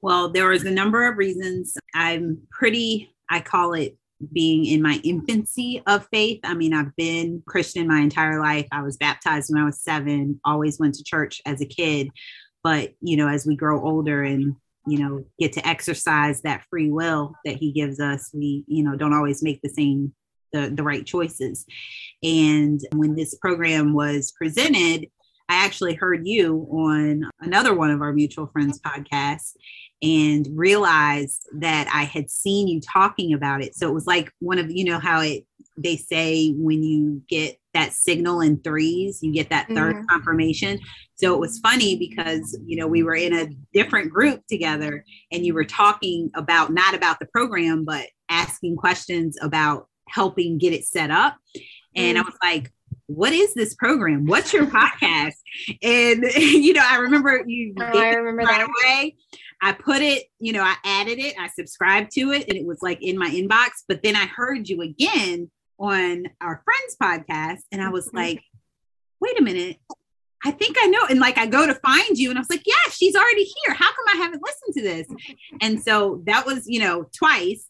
Well, 0.00 0.30
there 0.30 0.48
was 0.48 0.64
a 0.64 0.70
number 0.70 1.06
of 1.06 1.18
reasons. 1.18 1.76
I'm 1.94 2.38
pretty 2.50 3.12
I 3.30 3.40
call 3.40 3.74
it 3.74 3.97
being 4.32 4.64
in 4.66 4.82
my 4.82 5.00
infancy 5.04 5.82
of 5.86 6.06
faith. 6.12 6.40
I 6.44 6.54
mean, 6.54 6.74
I've 6.74 6.94
been 6.96 7.42
Christian 7.46 7.86
my 7.86 8.00
entire 8.00 8.40
life. 8.40 8.66
I 8.72 8.82
was 8.82 8.96
baptized 8.96 9.52
when 9.52 9.62
I 9.62 9.64
was 9.64 9.80
seven, 9.80 10.40
always 10.44 10.78
went 10.78 10.94
to 10.94 11.04
church 11.04 11.40
as 11.46 11.60
a 11.60 11.66
kid. 11.66 12.10
But, 12.64 12.94
you 13.00 13.16
know, 13.16 13.28
as 13.28 13.46
we 13.46 13.56
grow 13.56 13.80
older 13.80 14.22
and, 14.24 14.56
you 14.86 14.98
know, 14.98 15.24
get 15.38 15.52
to 15.52 15.66
exercise 15.66 16.42
that 16.42 16.64
free 16.68 16.90
will 16.90 17.34
that 17.44 17.56
he 17.56 17.72
gives 17.72 18.00
us, 18.00 18.30
we, 18.34 18.64
you 18.66 18.82
know, 18.82 18.96
don't 18.96 19.14
always 19.14 19.42
make 19.42 19.62
the 19.62 19.68
same, 19.68 20.12
the, 20.52 20.70
the 20.70 20.82
right 20.82 21.06
choices. 21.06 21.64
And 22.22 22.80
when 22.94 23.14
this 23.14 23.34
program 23.34 23.92
was 23.92 24.32
presented, 24.32 25.08
I 25.48 25.64
actually 25.64 25.94
heard 25.94 26.26
you 26.26 26.68
on 26.70 27.24
another 27.40 27.74
one 27.74 27.90
of 27.90 28.02
our 28.02 28.12
mutual 28.12 28.46
friends 28.48 28.80
podcasts 28.80 29.54
and 30.02 30.46
realized 30.52 31.48
that 31.54 31.88
I 31.92 32.04
had 32.04 32.30
seen 32.30 32.68
you 32.68 32.80
talking 32.80 33.32
about 33.32 33.62
it. 33.62 33.74
So 33.74 33.88
it 33.88 33.94
was 33.94 34.06
like 34.06 34.30
one 34.40 34.58
of 34.58 34.70
you 34.70 34.84
know 34.84 34.98
how 34.98 35.20
it 35.20 35.44
they 35.76 35.96
say 35.96 36.50
when 36.50 36.82
you 36.82 37.22
get 37.28 37.56
that 37.72 37.92
signal 37.92 38.40
in 38.40 38.60
threes, 38.60 39.20
you 39.22 39.32
get 39.32 39.50
that 39.50 39.68
3rd 39.68 39.94
mm-hmm. 39.94 40.06
confirmation. 40.10 40.80
So 41.14 41.34
it 41.34 41.40
was 41.40 41.58
funny 41.60 41.96
because 41.96 42.58
you 42.64 42.76
know 42.76 42.86
we 42.86 43.02
were 43.02 43.14
in 43.14 43.32
a 43.32 43.48
different 43.72 44.10
group 44.10 44.46
together 44.48 45.04
and 45.32 45.46
you 45.46 45.54
were 45.54 45.64
talking 45.64 46.30
about 46.34 46.72
not 46.72 46.94
about 46.94 47.18
the 47.20 47.26
program 47.26 47.84
but 47.84 48.06
asking 48.28 48.76
questions 48.76 49.38
about 49.40 49.88
helping 50.08 50.58
get 50.58 50.72
it 50.72 50.84
set 50.84 51.10
up. 51.10 51.36
And. 51.96 52.18
I 52.18 52.22
was 52.22 52.36
like, 52.42 52.70
what 53.08 53.32
is 53.32 53.54
this 53.54 53.74
program? 53.74 54.26
What's 54.26 54.52
your 54.52 54.66
podcast? 54.66 55.34
And 55.82 56.22
you 56.36 56.74
know, 56.74 56.84
I 56.84 56.98
remember 56.98 57.42
you 57.46 57.74
oh, 57.80 57.98
I 57.98 58.10
remember 58.10 58.42
right 58.42 58.66
that. 58.66 58.68
away. 58.68 59.16
I 59.60 59.72
put 59.72 60.02
it, 60.02 60.24
you 60.38 60.52
know, 60.52 60.62
I 60.62 60.76
added 60.84 61.18
it, 61.18 61.34
I 61.38 61.48
subscribed 61.48 62.12
to 62.12 62.30
it, 62.30 62.44
and 62.48 62.56
it 62.56 62.64
was 62.64 62.78
like 62.80 63.02
in 63.02 63.18
my 63.18 63.30
inbox. 63.30 63.82
But 63.88 64.02
then 64.02 64.14
I 64.14 64.26
heard 64.26 64.68
you 64.68 64.82
again 64.82 65.50
on 65.80 66.26
our 66.40 66.62
friends 66.64 66.96
podcast, 67.02 67.62
and 67.72 67.82
I 67.82 67.88
was 67.88 68.08
mm-hmm. 68.08 68.18
like, 68.18 68.42
wait 69.20 69.40
a 69.40 69.42
minute. 69.42 69.78
I 70.44 70.52
think 70.52 70.76
I 70.80 70.86
know. 70.86 71.00
And 71.10 71.18
like 71.18 71.38
I 71.38 71.46
go 71.46 71.66
to 71.66 71.74
find 71.76 72.16
you, 72.16 72.28
and 72.28 72.38
I 72.38 72.42
was 72.42 72.50
like, 72.50 72.62
yeah, 72.66 72.92
she's 72.92 73.16
already 73.16 73.44
here. 73.44 73.74
How 73.74 73.86
come 73.86 74.04
I 74.14 74.16
haven't 74.18 74.42
listened 74.44 74.74
to 74.74 74.82
this? 74.82 75.06
And 75.62 75.82
so 75.82 76.22
that 76.26 76.46
was, 76.46 76.68
you 76.68 76.80
know, 76.80 77.08
twice. 77.16 77.67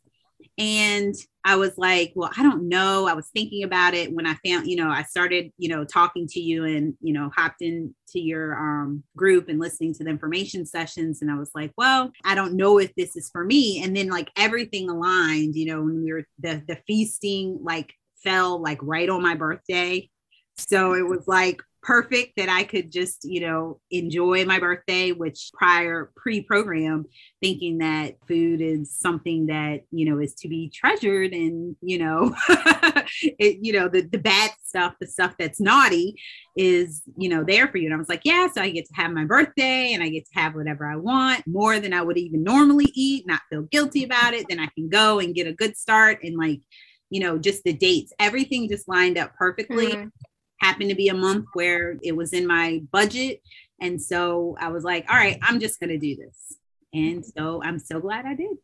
And 0.59 1.15
I 1.45 1.55
was 1.55 1.79
like, 1.79 2.13
well, 2.17 2.31
I 2.37 2.43
don't 2.43 2.69
know. 2.69 3.07
I 3.07 3.15
was 3.15 3.29
thinking 3.29 3.63
about 3.63 3.95
it 3.95 4.13
when 4.13 4.27
I 4.27 4.37
found, 4.45 4.67
you 4.67 4.75
know, 4.75 4.91
I 4.91 5.05
started, 5.05 5.53
you 5.57 5.69
know, 5.69 5.85
talking 5.85 6.27
to 6.27 6.41
you 6.41 6.65
and, 6.65 6.95
you 7.01 7.13
know, 7.13 7.31
hopped 7.35 7.63
into 7.63 7.95
your 8.15 8.59
um, 8.59 9.05
group 9.17 9.49
and 9.49 9.61
listening 9.61 9.95
to 9.95 10.05
the 10.05 10.11
information 10.11 10.67
sessions. 10.67 11.23
And 11.23 11.31
I 11.31 11.37
was 11.37 11.51
like, 11.55 11.73
well, 11.79 12.11
I 12.25 12.35
don't 12.35 12.55
know 12.55 12.79
if 12.79 12.93
this 12.97 13.15
is 13.15 13.31
for 13.31 13.45
me. 13.45 13.83
And 13.85 13.97
then 13.97 14.09
like 14.09 14.31
everything 14.37 14.91
aligned, 14.91 15.55
you 15.55 15.67
know, 15.67 15.81
when 15.81 16.03
we 16.03 16.13
were 16.13 16.25
the 16.41 16.61
the 16.67 16.79
feasting 16.89 17.61
like 17.63 17.95
fell 18.25 18.61
like 18.61 18.79
right 18.83 19.09
on 19.09 19.23
my 19.23 19.37
birthday. 19.37 20.11
So 20.57 20.95
it 20.95 21.07
was 21.07 21.29
like 21.29 21.63
perfect 21.83 22.37
that 22.37 22.49
I 22.49 22.65
could 22.65 22.91
just, 22.91 23.25
you 23.25 23.41
know, 23.41 23.81
enjoy 23.91 24.45
my 24.45 24.59
birthday, 24.59 25.13
which 25.13 25.51
prior 25.55 26.11
pre 26.17 26.43
program, 26.43 27.07
thinking 27.41 27.79
that 27.79 28.17
food 28.27 28.61
is 28.61 28.95
something 28.95 29.47
that, 29.47 29.83
you 29.91 30.09
know, 30.09 30.19
is 30.19 30.35
to 30.37 30.49
be 30.49 30.71
treasured 30.71 31.33
and, 31.33 31.77
you 31.81 31.99
know, 31.99 32.35
it, 33.23 33.59
you 33.63 33.73
know, 33.73 33.89
the, 33.89 34.03
the 34.03 34.19
bad 34.19 34.51
stuff, 34.65 34.95
the 35.01 35.07
stuff 35.07 35.35
that's 35.39 35.61
naughty 35.61 36.21
is, 36.57 37.03
you 37.17 37.29
know, 37.29 37.45
there 37.45 37.69
for 37.69 37.79
you. 37.79 37.87
And 37.87 37.95
I 37.95 37.99
was 37.99 38.09
like, 38.09 38.23
yeah, 38.25 38.49
so 38.53 38.61
I 38.61 38.71
get 38.71 38.87
to 38.87 38.95
have 38.95 39.13
my 39.13 39.25
birthday 39.25 39.93
and 39.93 40.03
I 40.03 40.09
get 40.09 40.27
to 40.27 40.41
have 40.41 40.55
whatever 40.55 40.87
I 40.87 40.97
want 40.97 41.47
more 41.47 41.81
than 41.81 41.93
I 41.93 42.03
would 42.03 42.19
even 42.19 42.43
normally 42.43 42.91
eat, 42.95 43.27
not 43.27 43.41
feel 43.51 43.63
guilty 43.63 44.05
about 44.05 44.35
it. 44.35 44.47
Then 44.49 44.61
I 44.61 44.69
can 44.75 44.89
go 44.89 45.21
and 45.21 45.35
get 45.35 45.47
a 45.47 45.53
good 45.53 45.77
start 45.77 46.19
and 46.23 46.37
like, 46.37 46.61
you 47.11 47.21
know, 47.21 47.39
just 47.39 47.65
the 47.65 47.73
dates, 47.73 48.13
everything 48.19 48.69
just 48.69 48.87
lined 48.89 49.17
up 49.17 49.33
perfectly. 49.39 49.93
Mm-hmm 49.93 50.09
happened 50.61 50.91
to 50.91 50.97
be 50.97 51.09
a 51.09 51.15
month 51.15 51.47
where 51.55 51.97
it 52.03 52.17
was 52.17 52.33
in 52.33 52.47
my 52.47 52.83
budget. 52.91 53.43
And 53.81 54.01
so 54.01 54.57
I 54.61 54.69
was 54.69 54.85
like, 54.85 55.07
all 55.09 55.17
right, 55.17 55.39
I'm 55.43 55.61
just 55.61 55.81
going 55.81 55.91
to 55.91 55.99
do 55.99 56.17
this. 56.17 56.59
And 56.95 57.25
so 57.25 57.63
I'm 57.63 57.79
so 57.79 58.01
glad 58.01 58.25
I 58.25 58.35
did. 58.35 58.57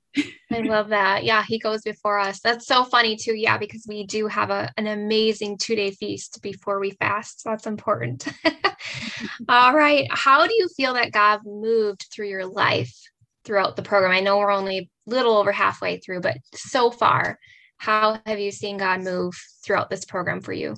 I 0.51 0.61
love 0.61 0.89
that. 0.89 1.25
Yeah, 1.25 1.45
he 1.47 1.59
goes 1.59 1.83
before 1.83 2.19
us. 2.19 2.41
That's 2.41 2.67
so 2.67 2.85
funny 2.85 3.17
too. 3.17 3.35
Yeah, 3.35 3.59
because 3.59 3.85
we 3.87 4.07
do 4.07 4.27
have 4.29 4.51
a, 4.51 4.73
an 4.79 4.87
amazing 4.87 5.59
two 5.59 5.77
day 5.77 5.91
feast 5.91 6.41
before 6.41 6.81
we 6.81 6.93
fast. 6.93 7.43
So 7.43 7.51
that's 7.51 7.67
important. 7.67 8.27
All 9.49 9.75
right. 9.75 10.07
How 10.11 10.47
do 10.47 10.55
you 10.55 10.69
feel 10.69 10.95
that 10.95 11.13
God 11.13 11.41
moved 11.45 12.07
through 12.13 12.29
your 12.29 12.47
life 12.47 12.95
throughout 13.45 13.77
the 13.77 13.83
program? 13.83 14.13
I 14.13 14.21
know 14.21 14.39
we're 14.39 14.51
only 14.51 14.79
a 14.79 15.11
little 15.11 15.37
over 15.37 15.53
halfway 15.53 15.99
through, 15.99 16.23
but 16.23 16.39
so 16.55 16.91
far, 16.91 17.39
how 17.77 18.21
have 18.25 18.39
you 18.39 18.53
seen 18.53 18.79
God 18.79 19.03
move 19.03 19.35
throughout 19.63 19.91
this 19.91 20.07
program 20.07 20.41
for 20.41 20.55
you? 20.55 20.77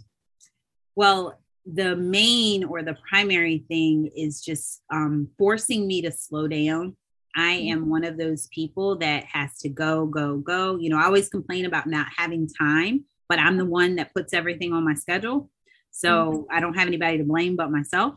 Well, 0.96 1.38
the 1.64 1.94
main 1.94 2.64
or 2.64 2.82
the 2.82 2.96
primary 3.08 3.64
thing 3.68 4.10
is 4.16 4.40
just 4.40 4.82
um, 4.92 5.28
forcing 5.38 5.86
me 5.86 6.02
to 6.02 6.10
slow 6.10 6.48
down. 6.48 6.96
I 7.36 7.52
am 7.52 7.80
mm-hmm. 7.80 7.90
one 7.90 8.04
of 8.04 8.16
those 8.16 8.48
people 8.48 8.96
that 8.98 9.24
has 9.24 9.58
to 9.58 9.68
go, 9.68 10.06
go, 10.06 10.38
go. 10.38 10.76
You 10.76 10.90
know, 10.90 10.98
I 10.98 11.04
always 11.04 11.28
complain 11.28 11.66
about 11.66 11.86
not 11.86 12.06
having 12.16 12.48
time, 12.48 13.04
but 13.28 13.38
I'm 13.38 13.58
the 13.58 13.66
one 13.66 13.96
that 13.96 14.14
puts 14.14 14.32
everything 14.32 14.72
on 14.72 14.84
my 14.84 14.94
schedule. 14.94 15.50
So 15.90 16.08
mm-hmm. 16.08 16.56
I 16.56 16.60
don't 16.60 16.74
have 16.74 16.88
anybody 16.88 17.18
to 17.18 17.24
blame 17.24 17.56
but 17.56 17.70
myself. 17.70 18.14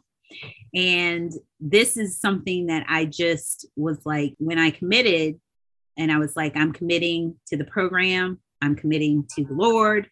And 0.74 1.33
this 1.59 1.98
is 1.98 2.21
something 2.21 2.67
that 2.67 2.86
I 2.88 3.05
just 3.05 3.67
was 3.75 3.98
like, 4.05 4.36
when 4.38 4.59
I 4.59 4.69
committed, 4.71 5.39
and 5.98 6.12
I 6.12 6.17
was 6.17 6.36
like, 6.38 6.55
I'm 6.55 6.71
committing 6.71 7.36
to 7.48 7.57
the 7.57 7.65
program, 7.65 8.39
I'm 8.62 8.75
committing 8.75 9.25
to 9.36 9.43
the 9.43 9.53
Lord, 9.53 10.07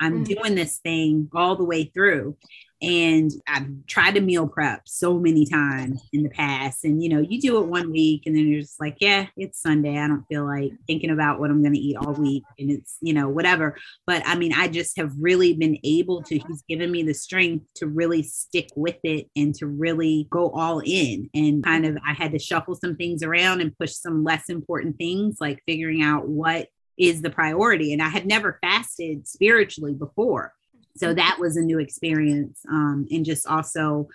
I'm 0.00 0.24
mm-hmm. 0.24 0.34
doing 0.34 0.54
this 0.54 0.78
thing 0.78 1.28
all 1.34 1.56
the 1.56 1.64
way 1.64 1.84
through. 1.84 2.36
And 2.82 3.30
I've 3.46 3.68
tried 3.86 4.14
to 4.14 4.22
meal 4.22 4.48
prep 4.48 4.82
so 4.86 5.18
many 5.18 5.44
times 5.44 6.02
in 6.14 6.22
the 6.22 6.30
past. 6.30 6.82
And, 6.84 7.02
you 7.02 7.10
know, 7.10 7.20
you 7.20 7.38
do 7.38 7.58
it 7.58 7.66
one 7.66 7.92
week 7.92 8.22
and 8.24 8.34
then 8.34 8.48
you're 8.48 8.62
just 8.62 8.80
like, 8.80 8.96
yeah, 9.00 9.26
it's 9.36 9.60
Sunday. 9.60 9.98
I 9.98 10.08
don't 10.08 10.24
feel 10.30 10.46
like 10.46 10.72
thinking 10.86 11.10
about 11.10 11.40
what 11.40 11.50
I'm 11.50 11.62
going 11.62 11.74
to 11.74 11.78
eat 11.78 11.98
all 11.98 12.14
week. 12.14 12.42
And 12.58 12.70
it's, 12.70 12.96
you 13.02 13.12
know, 13.12 13.28
whatever. 13.28 13.76
But 14.06 14.22
I 14.24 14.34
mean, 14.34 14.54
I 14.54 14.68
just 14.68 14.96
have 14.96 15.12
really 15.20 15.52
been 15.52 15.76
able 15.84 16.22
to, 16.22 16.38
he's 16.38 16.62
given 16.70 16.90
me 16.90 17.02
the 17.02 17.12
strength 17.12 17.66
to 17.76 17.86
really 17.86 18.22
stick 18.22 18.70
with 18.74 18.98
it 19.04 19.26
and 19.36 19.54
to 19.56 19.66
really 19.66 20.26
go 20.30 20.48
all 20.50 20.80
in. 20.82 21.28
And 21.34 21.62
kind 21.62 21.84
of, 21.84 21.98
I 22.06 22.14
had 22.14 22.32
to 22.32 22.38
shuffle 22.38 22.76
some 22.76 22.96
things 22.96 23.22
around 23.22 23.60
and 23.60 23.76
push 23.76 23.92
some 23.92 24.24
less 24.24 24.48
important 24.48 24.96
things, 24.96 25.36
like 25.38 25.62
figuring 25.66 26.02
out 26.02 26.28
what 26.28 26.68
is 26.98 27.22
the 27.22 27.30
priority. 27.30 27.92
And 27.92 28.02
I 28.02 28.08
had 28.08 28.26
never 28.26 28.58
fasted 28.60 29.26
spiritually 29.26 29.94
before. 29.94 30.52
So 30.96 31.08
mm-hmm. 31.08 31.16
that 31.16 31.38
was 31.38 31.56
a 31.56 31.62
new 31.62 31.78
experience. 31.78 32.60
Um, 32.70 33.06
and 33.10 33.24
just 33.24 33.46
also 33.46 34.08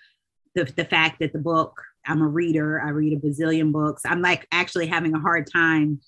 the, 0.54 0.66
the 0.66 0.86
fact 0.86 1.20
that 1.20 1.34
the 1.34 1.40
book, 1.40 1.82
I'm 2.06 2.22
a 2.22 2.28
reader, 2.28 2.82
I 2.82 2.90
read 2.90 3.14
a 3.14 3.20
bazillion 3.20 3.72
books. 3.72 4.04
I'm 4.06 4.22
like 4.22 4.48
actually 4.52 4.88
having 4.88 5.16
a 5.16 5.20
hard 5.20 5.50
time 5.52 6.00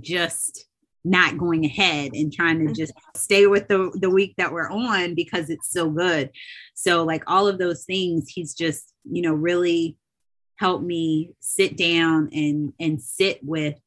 just 0.00 0.66
not 1.04 1.36
going 1.36 1.64
ahead 1.64 2.12
and 2.14 2.32
trying 2.32 2.58
to 2.58 2.64
mm-hmm. 2.64 2.74
just 2.74 2.92
stay 3.14 3.46
with 3.46 3.68
the, 3.68 3.90
the 4.00 4.10
week 4.10 4.34
that 4.38 4.52
we're 4.52 4.70
on 4.70 5.14
because 5.14 5.50
it's 5.50 5.70
so 5.70 5.90
good. 5.90 6.30
So, 6.74 7.04
like 7.04 7.22
all 7.26 7.46
of 7.46 7.58
those 7.58 7.84
things, 7.84 8.30
he's 8.30 8.54
just, 8.54 8.92
you 9.04 9.22
know, 9.22 9.34
really 9.34 9.96
helped 10.56 10.84
me 10.84 11.30
sit 11.40 11.76
down 11.76 12.30
and 12.32 12.72
and 12.80 13.00
sit 13.02 13.40
with 13.42 13.78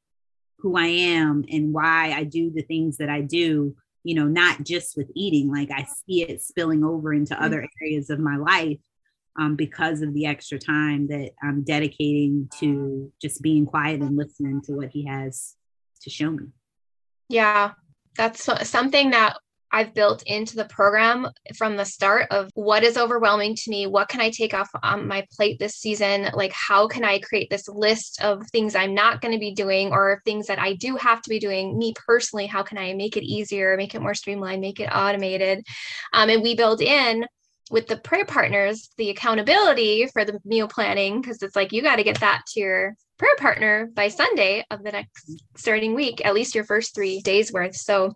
who 0.60 0.78
I 0.78 0.88
am 0.88 1.46
and 1.52 1.74
why 1.74 2.14
I 2.16 2.24
do 2.24 2.52
the 2.52 2.64
things 2.64 2.98
that 2.98 3.10
I 3.10 3.22
do, 3.22 3.76
you 4.04 4.16
know, 4.16 4.26
not 4.26 4.64
just 4.64 4.98
with 4.98 5.12
eating, 5.16 5.52
like 5.52 5.70
I 5.72 5.84
see 5.84 6.24
it 6.24 6.42
spilling 6.42 6.84
over 6.84 7.14
into 7.14 7.34
mm-hmm. 7.34 7.44
other 7.44 7.68
areas 7.82 8.10
of 8.10 8.20
my 8.20 8.38
life 8.38 8.80
um, 9.38 9.56
because 9.56 10.02
of 10.02 10.14
the 10.14 10.26
extra 10.26 10.58
time 10.58 11.08
that 11.08 11.32
I'm 11.42 11.64
dedicating 11.64 12.50
to 12.60 13.12
just 13.22 13.42
being 13.42 13.66
quiet 13.66 14.02
and 14.02 14.18
listening 14.18 14.62
to 14.64 14.74
what 14.74 14.90
he 14.90 15.06
has 15.06 15.56
to 16.02 16.10
show 16.10 16.32
me. 16.32 16.48
Yeah, 17.30 17.72
that's 18.16 18.50
something 18.68 19.12
that 19.12 19.38
I've 19.72 19.94
built 19.94 20.24
into 20.26 20.56
the 20.56 20.66
program 20.66 21.28
from 21.58 21.76
the 21.76 21.86
start 21.86 22.28
of 22.32 22.50
what 22.54 22.84
is 22.84 22.98
overwhelming 22.98 23.56
to 23.56 23.70
me. 23.70 23.88
What 23.88 24.10
can 24.10 24.22
I 24.22 24.30
take 24.30 24.54
off 24.54 24.70
on 24.82 25.08
my 25.08 25.26
plate 25.36 25.60
this 25.60 25.76
season? 25.76 26.30
Like, 26.34 26.54
how 26.54 26.88
can 26.88 27.04
I 27.04 27.20
create 27.20 27.50
this 27.50 27.68
list 27.68 28.22
of 28.24 28.48
things 28.48 28.76
I'm 28.76 28.94
not 28.94 29.22
going 29.22 29.34
to 29.34 29.40
be 29.40 29.54
doing 29.54 29.92
or 29.92 30.22
things 30.26 30.48
that 30.48 30.60
I 30.60 30.74
do 30.74 30.96
have 30.96 31.22
to 31.22 31.30
be 31.30 31.40
doing? 31.40 31.78
Me 31.78 31.94
personally, 32.06 32.48
how 32.48 32.64
can 32.64 32.78
I 32.78 32.94
make 32.94 33.18
it 33.18 33.24
easier, 33.24 33.76
make 33.78 33.94
it 33.96 34.02
more 34.02 34.16
streamlined, 34.16 34.62
make 34.62 34.80
it 34.80 34.90
automated? 34.94 35.66
Um, 36.14 36.30
and 36.30 36.42
we 36.42 36.56
build 36.56 36.82
in 36.82 37.26
with 37.70 37.88
the 37.88 37.98
prayer 37.98 38.26
partners 38.26 38.90
the 38.98 39.10
accountability 39.10 40.08
for 40.14 40.24
the 40.24 40.40
meal 40.46 40.68
planning 40.68 41.22
because 41.22 41.44
it's 41.44 41.56
like 41.56 41.74
you 41.74 41.82
got 41.82 41.98
to 41.98 42.04
get 42.04 42.20
that 42.22 42.44
to 42.48 42.60
your 42.60 42.96
prayer 43.18 43.36
partner 43.38 43.90
by 43.94 44.08
Sunday 44.08 44.64
of 44.72 44.84
the 44.84 44.92
next 44.92 45.32
starting 45.56 45.94
week, 45.94 46.26
at 46.26 46.34
least 46.34 46.56
your 46.56 46.64
first 46.64 46.94
three 46.96 47.20
days 47.22 47.52
worth. 47.52 47.76
So 47.76 48.14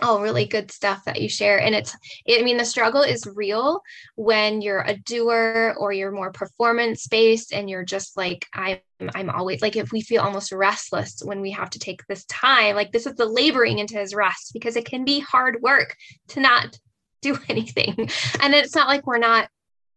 all 0.00 0.20
really 0.20 0.44
good 0.44 0.70
stuff 0.70 1.04
that 1.04 1.20
you 1.20 1.28
share. 1.28 1.60
And 1.60 1.74
it's 1.74 1.96
i 2.28 2.42
mean 2.42 2.56
the 2.56 2.64
struggle 2.64 3.02
is 3.02 3.26
real 3.34 3.80
when 4.16 4.60
you're 4.60 4.82
a 4.82 4.96
doer 4.96 5.74
or 5.78 5.92
you're 5.92 6.10
more 6.10 6.32
performance 6.32 7.06
based 7.06 7.52
and 7.52 7.70
you're 7.70 7.84
just 7.84 8.16
like 8.16 8.46
i'm 8.54 8.78
i'm 9.14 9.30
always 9.30 9.62
like 9.62 9.76
if 9.76 9.92
we 9.92 10.00
feel 10.00 10.22
almost 10.22 10.52
restless 10.52 11.22
when 11.24 11.40
we 11.40 11.50
have 11.50 11.70
to 11.70 11.78
take 11.78 12.00
this 12.06 12.24
time 12.26 12.74
like 12.74 12.92
this 12.92 13.06
is 13.06 13.14
the 13.14 13.24
laboring 13.24 13.78
into 13.78 13.98
his 13.98 14.14
rest 14.14 14.50
because 14.52 14.76
it 14.76 14.84
can 14.84 15.04
be 15.04 15.20
hard 15.20 15.60
work 15.62 15.96
to 16.28 16.40
not 16.40 16.78
do 17.24 17.38
anything. 17.48 18.10
And 18.42 18.54
it's 18.54 18.74
not 18.74 18.86
like 18.86 19.06
we're 19.06 19.16
not 19.16 19.48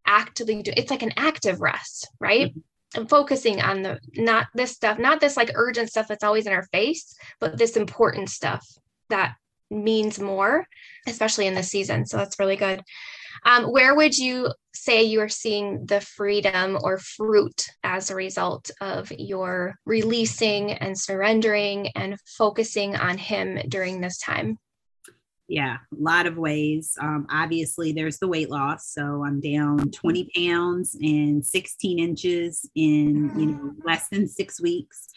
actively 0.06 0.62
doing 0.62 0.78
it's 0.78 0.90
like 0.90 1.02
an 1.02 1.12
active 1.18 1.60
rest 1.60 2.08
right? 2.18 2.50
Mm-hmm. 2.50 2.60
And 2.94 3.10
focusing 3.10 3.60
on 3.60 3.82
the 3.82 4.00
not 4.16 4.46
this 4.54 4.70
stuff 4.70 4.98
not 4.98 5.20
this 5.20 5.36
like 5.36 5.50
urgent 5.54 5.90
stuff 5.90 6.08
that's 6.08 6.24
always 6.24 6.46
in 6.46 6.54
our 6.54 6.62
face 6.72 7.14
but 7.38 7.58
this 7.58 7.76
important 7.76 8.30
stuff 8.30 8.66
that 9.10 9.34
means 9.70 10.18
more, 10.18 10.66
especially 11.06 11.46
in 11.46 11.54
this 11.54 11.70
season. 11.70 12.06
So 12.06 12.16
that's 12.16 12.38
really 12.38 12.56
good. 12.56 12.82
Um, 13.44 13.64
where 13.64 13.94
would 13.94 14.16
you 14.16 14.52
say 14.74 15.02
you 15.02 15.20
are 15.20 15.28
seeing 15.28 15.86
the 15.86 16.00
freedom 16.00 16.78
or 16.82 16.98
fruit 16.98 17.66
as 17.84 18.10
a 18.10 18.16
result 18.16 18.70
of 18.80 19.12
your 19.16 19.76
releasing 19.86 20.72
and 20.72 20.98
surrendering 20.98 21.88
and 21.94 22.16
focusing 22.26 22.96
on 22.96 23.18
Him 23.18 23.58
during 23.68 24.00
this 24.00 24.18
time? 24.18 24.58
Yeah, 25.48 25.78
a 25.98 26.02
lot 26.02 26.26
of 26.26 26.36
ways. 26.36 26.94
Um, 27.00 27.26
obviously, 27.30 27.92
there's 27.92 28.18
the 28.18 28.28
weight 28.28 28.50
loss. 28.50 28.92
So 28.92 29.24
I'm 29.24 29.40
down 29.40 29.90
20 29.90 30.30
pounds 30.36 30.94
and 31.00 31.44
16 31.44 31.98
inches 31.98 32.68
in 32.74 33.32
you 33.38 33.46
know 33.46 33.74
less 33.82 34.08
than 34.10 34.28
six 34.28 34.60
weeks. 34.60 35.08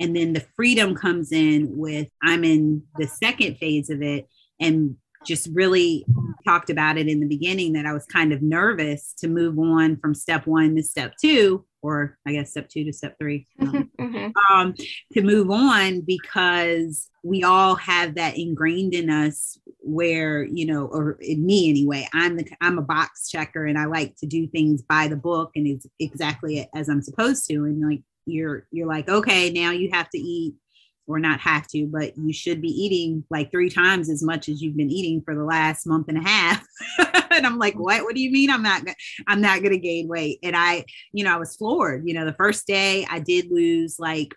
And 0.00 0.14
then 0.14 0.32
the 0.32 0.44
freedom 0.54 0.94
comes 0.94 1.32
in 1.32 1.76
with 1.76 2.08
I'm 2.22 2.44
in 2.44 2.82
the 2.96 3.06
second 3.06 3.56
phase 3.56 3.90
of 3.90 4.02
it 4.02 4.28
and 4.60 4.96
just 5.26 5.48
really 5.52 6.06
talked 6.46 6.70
about 6.70 6.96
it 6.96 7.08
in 7.08 7.20
the 7.20 7.26
beginning 7.26 7.72
that 7.72 7.86
I 7.86 7.92
was 7.92 8.06
kind 8.06 8.32
of 8.32 8.42
nervous 8.42 9.12
to 9.18 9.28
move 9.28 9.58
on 9.58 9.96
from 9.96 10.14
step 10.14 10.46
one 10.46 10.76
to 10.76 10.82
step 10.82 11.14
two, 11.20 11.64
or 11.82 12.16
I 12.26 12.32
guess 12.32 12.50
step 12.50 12.68
two 12.68 12.84
to 12.84 12.92
step 12.92 13.16
three, 13.18 13.46
um, 13.60 13.90
mm-hmm. 13.98 14.54
um, 14.54 14.74
to 15.12 15.22
move 15.22 15.50
on 15.50 16.02
because 16.02 17.10
we 17.24 17.42
all 17.42 17.74
have 17.74 18.14
that 18.14 18.38
ingrained 18.38 18.94
in 18.94 19.10
us 19.10 19.58
where 19.80 20.44
you 20.44 20.66
know 20.66 20.86
or 20.86 21.16
in 21.20 21.44
me 21.44 21.68
anyway 21.68 22.06
i'm 22.12 22.36
the 22.36 22.44
i'm 22.60 22.78
a 22.78 22.82
box 22.82 23.28
checker 23.28 23.66
and 23.66 23.78
i 23.78 23.84
like 23.84 24.14
to 24.16 24.26
do 24.26 24.46
things 24.48 24.82
by 24.82 25.06
the 25.08 25.16
book 25.16 25.50
and 25.54 25.66
it's 25.66 25.86
exactly 26.00 26.68
as 26.74 26.88
i'm 26.88 27.02
supposed 27.02 27.48
to 27.48 27.64
and 27.64 27.80
like 27.88 28.02
you're 28.26 28.66
you're 28.70 28.88
like 28.88 29.08
okay 29.08 29.50
now 29.50 29.70
you 29.70 29.88
have 29.92 30.10
to 30.10 30.18
eat 30.18 30.54
or 31.06 31.18
not 31.18 31.40
have 31.40 31.66
to 31.68 31.86
but 31.86 32.16
you 32.16 32.32
should 32.32 32.60
be 32.60 32.68
eating 32.68 33.24
like 33.30 33.50
three 33.50 33.70
times 33.70 34.10
as 34.10 34.22
much 34.22 34.48
as 34.48 34.60
you've 34.60 34.76
been 34.76 34.90
eating 34.90 35.22
for 35.22 35.34
the 35.34 35.44
last 35.44 35.86
month 35.86 36.08
and 36.08 36.18
a 36.18 36.28
half. 36.28 36.66
And 37.28 37.46
i'm 37.46 37.58
like 37.58 37.74
what 37.74 38.02
what 38.02 38.14
do 38.14 38.22
you 38.22 38.30
mean 38.30 38.48
i'm 38.48 38.62
not 38.62 38.80
i'm 39.26 39.42
not 39.42 39.58
going 39.58 39.72
to 39.72 39.78
gain 39.78 40.08
weight? 40.08 40.38
And 40.42 40.56
i 40.56 40.86
you 41.12 41.22
know 41.22 41.34
i 41.34 41.36
was 41.36 41.54
floored 41.54 42.02
you 42.06 42.14
know 42.14 42.24
the 42.24 42.32
first 42.32 42.66
day 42.66 43.06
i 43.10 43.18
did 43.18 43.50
lose 43.50 43.96
like 43.98 44.34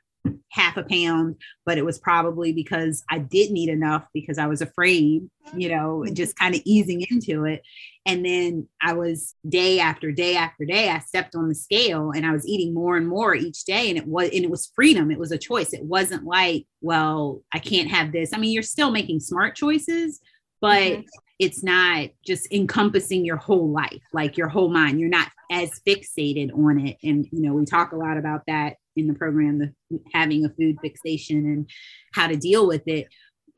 half 0.52 0.76
a 0.76 0.84
pound 0.84 1.38
but 1.66 1.78
it 1.78 1.86
was 1.86 1.98
probably 1.98 2.52
because 2.52 3.02
i 3.10 3.18
didn't 3.18 3.56
eat 3.56 3.70
enough 3.70 4.06
because 4.14 4.38
i 4.38 4.48
was 4.48 4.62
afraid 4.62 5.30
you 5.56 5.70
know 5.70 6.04
just 6.12 6.38
kind 6.38 6.56
of 6.56 6.62
easing 6.66 7.06
into 7.10 7.46
it 7.46 7.62
And 8.10 8.26
then 8.26 8.68
I 8.82 8.94
was 8.94 9.36
day 9.48 9.80
after 9.80 10.12
day 10.12 10.36
after 10.36 10.66
day, 10.66 10.90
I 10.90 10.98
stepped 10.98 11.36
on 11.36 11.48
the 11.48 11.54
scale 11.54 12.10
and 12.10 12.26
I 12.26 12.32
was 12.32 12.48
eating 12.48 12.74
more 12.74 12.98
and 12.98 13.08
more 13.08 13.36
each 13.36 13.66
day. 13.66 13.88
And 13.88 14.00
it 14.00 14.08
was, 14.08 14.32
and 14.34 14.44
it 14.44 14.50
was 14.50 14.72
freedom. 14.74 15.12
It 15.12 15.20
was 15.20 15.32
a 15.32 15.38
choice. 15.38 15.74
It 15.74 15.84
wasn't 15.84 16.24
like, 16.24 16.66
well, 16.82 17.44
I 17.54 17.60
can't 17.60 17.88
have 17.92 18.12
this. 18.12 18.32
I 18.34 18.40
mean, 18.40 18.52
you're 18.52 18.64
still 18.64 18.90
making 18.90 19.20
smart 19.20 19.56
choices, 19.56 20.22
but 20.60 20.82
mm-hmm. 20.82 21.02
it's 21.38 21.64
not 21.64 22.10
just 22.26 22.52
encompassing 22.52 23.26
your 23.26 23.38
whole 23.38 23.70
life, 23.70 24.02
like 24.12 24.38
your 24.38 24.48
whole 24.48 24.70
mind. 24.70 25.00
You're 25.00 25.10
not 25.10 25.30
as 25.52 25.80
fixated 25.88 26.52
on 26.52 26.88
it. 26.88 26.98
And, 27.04 27.28
you 27.32 27.44
know, 27.44 27.54
we 27.54 27.64
talk 27.64 27.92
a 27.92 27.98
lot 27.98 28.18
about 28.18 28.42
that 28.48 28.78
in 28.96 29.06
the 29.06 29.14
program, 29.14 29.60
the 29.60 30.00
having 30.14 30.46
a 30.46 30.50
food 30.50 30.78
fixation 30.82 31.46
and 31.46 31.70
how 32.14 32.26
to 32.26 32.36
deal 32.36 32.66
with 32.68 32.88
it 32.88 33.08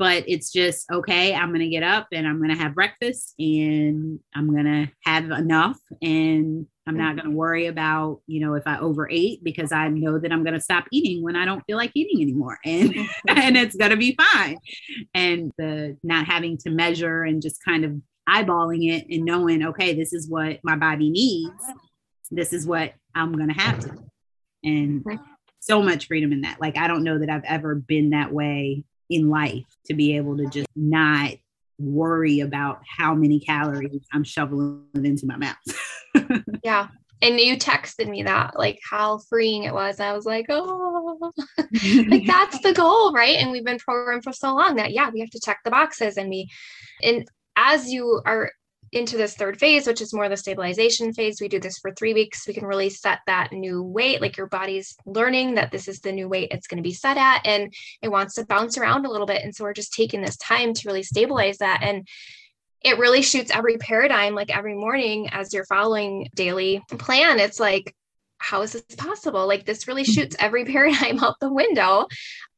but 0.01 0.23
it's 0.27 0.51
just 0.51 0.89
okay 0.91 1.35
i'm 1.35 1.51
gonna 1.51 1.69
get 1.69 1.83
up 1.83 2.07
and 2.11 2.25
i'm 2.27 2.41
gonna 2.41 2.57
have 2.57 2.73
breakfast 2.73 3.35
and 3.37 4.19
i'm 4.33 4.51
gonna 4.51 4.91
have 5.03 5.25
enough 5.29 5.77
and 6.01 6.65
i'm 6.87 6.97
not 6.97 7.15
gonna 7.15 7.29
worry 7.29 7.67
about 7.67 8.19
you 8.25 8.39
know 8.39 8.55
if 8.55 8.65
i 8.65 8.79
overate 8.79 9.43
because 9.43 9.71
i 9.71 9.87
know 9.89 10.17
that 10.17 10.31
i'm 10.31 10.43
gonna 10.43 10.59
stop 10.59 10.85
eating 10.91 11.21
when 11.21 11.35
i 11.35 11.45
don't 11.45 11.63
feel 11.67 11.77
like 11.77 11.91
eating 11.93 12.19
anymore. 12.19 12.57
And 12.65 12.95
and 13.27 13.55
it's 13.55 13.75
gonna 13.75 13.95
be 13.95 14.17
fine. 14.33 14.57
And 15.13 15.51
the 15.59 15.95
not 16.01 16.25
having 16.25 16.57
to 16.59 16.71
measure 16.71 17.21
and 17.23 17.39
just 17.39 17.63
kind 17.63 17.85
of 17.85 17.93
eyeballing 18.27 18.91
it 18.91 19.05
and 19.07 19.23
knowing 19.23 19.63
okay 19.67 19.93
this 19.93 20.13
is 20.13 20.27
what 20.27 20.61
my 20.63 20.75
body 20.75 21.11
needs. 21.11 21.63
This 22.31 22.53
is 22.53 22.65
what 22.65 22.93
i'm 23.13 23.33
gonna 23.33 23.53
have 23.53 23.79
to 23.81 23.97
and 24.63 25.05
so 25.59 25.83
much 25.83 26.07
freedom 26.07 26.31
in 26.31 26.41
that. 26.41 26.59
Like 26.59 26.75
i 26.75 26.87
don't 26.87 27.03
know 27.03 27.19
that 27.19 27.29
i've 27.29 27.43
ever 27.45 27.75
been 27.75 28.09
that 28.11 28.33
way 28.33 28.83
in 29.11 29.29
life 29.29 29.65
to 29.85 29.93
be 29.93 30.15
able 30.15 30.37
to 30.37 30.47
just 30.47 30.67
not 30.75 31.31
worry 31.77 32.39
about 32.39 32.81
how 32.87 33.13
many 33.13 33.39
calories 33.39 34.01
I'm 34.13 34.23
shoveling 34.23 34.85
into 34.95 35.25
my 35.25 35.37
mouth. 35.37 36.43
yeah. 36.63 36.87
And 37.21 37.39
you 37.39 37.55
texted 37.57 38.09
me 38.09 38.23
that, 38.23 38.57
like 38.57 38.79
how 38.89 39.19
freeing 39.29 39.63
it 39.63 39.73
was. 39.73 39.99
I 39.99 40.13
was 40.13 40.25
like, 40.25 40.47
oh, 40.49 41.31
like 42.07 42.23
that's 42.27 42.59
the 42.61 42.73
goal, 42.73 43.11
right? 43.13 43.37
And 43.37 43.51
we've 43.51 43.65
been 43.65 43.77
programmed 43.77 44.23
for 44.23 44.33
so 44.33 44.55
long 44.55 44.75
that, 44.77 44.91
yeah, 44.91 45.09
we 45.11 45.19
have 45.19 45.29
to 45.31 45.39
check 45.39 45.59
the 45.63 45.71
boxes 45.71 46.17
and 46.17 46.29
we, 46.29 46.49
and 47.03 47.27
as 47.55 47.91
you 47.91 48.21
are 48.25 48.51
into 48.91 49.15
this 49.15 49.35
third 49.35 49.57
phase, 49.57 49.87
which 49.87 50.01
is 50.01 50.13
more 50.13 50.27
the 50.27 50.35
stabilization 50.35 51.13
phase. 51.13 51.39
We 51.39 51.47
do 51.47 51.59
this 51.59 51.77
for 51.77 51.91
three 51.91 52.13
weeks. 52.13 52.47
We 52.47 52.53
can 52.53 52.65
really 52.65 52.89
set 52.89 53.19
that 53.25 53.53
new 53.53 53.81
weight, 53.81 54.21
like 54.21 54.35
your 54.35 54.47
body's 54.47 54.95
learning 55.05 55.55
that 55.55 55.71
this 55.71 55.87
is 55.87 55.99
the 55.99 56.11
new 56.11 56.27
weight 56.27 56.51
it's 56.51 56.67
going 56.67 56.77
to 56.77 56.87
be 56.87 56.93
set 56.93 57.17
at, 57.17 57.45
and 57.45 57.73
it 58.01 58.09
wants 58.09 58.35
to 58.35 58.45
bounce 58.45 58.77
around 58.77 59.05
a 59.05 59.09
little 59.09 59.27
bit. 59.27 59.43
And 59.43 59.55
so 59.55 59.63
we're 59.63 59.73
just 59.73 59.93
taking 59.93 60.21
this 60.21 60.37
time 60.37 60.73
to 60.73 60.87
really 60.87 61.03
stabilize 61.03 61.59
that. 61.59 61.81
And 61.81 62.07
it 62.83 62.97
really 62.97 63.21
shoots 63.21 63.51
every 63.51 63.77
paradigm, 63.77 64.35
like 64.35 64.55
every 64.55 64.75
morning 64.75 65.29
as 65.31 65.53
you're 65.53 65.65
following 65.65 66.27
daily 66.35 66.81
plan. 66.97 67.39
It's 67.39 67.59
like, 67.59 67.95
how 68.39 68.63
is 68.63 68.73
this 68.73 68.83
possible? 68.97 69.47
Like 69.47 69.65
this 69.65 69.87
really 69.87 70.03
mm-hmm. 70.03 70.11
shoots 70.11 70.35
every 70.39 70.65
paradigm 70.71 71.23
out 71.23 71.35
the 71.39 71.53
window. 71.53 72.07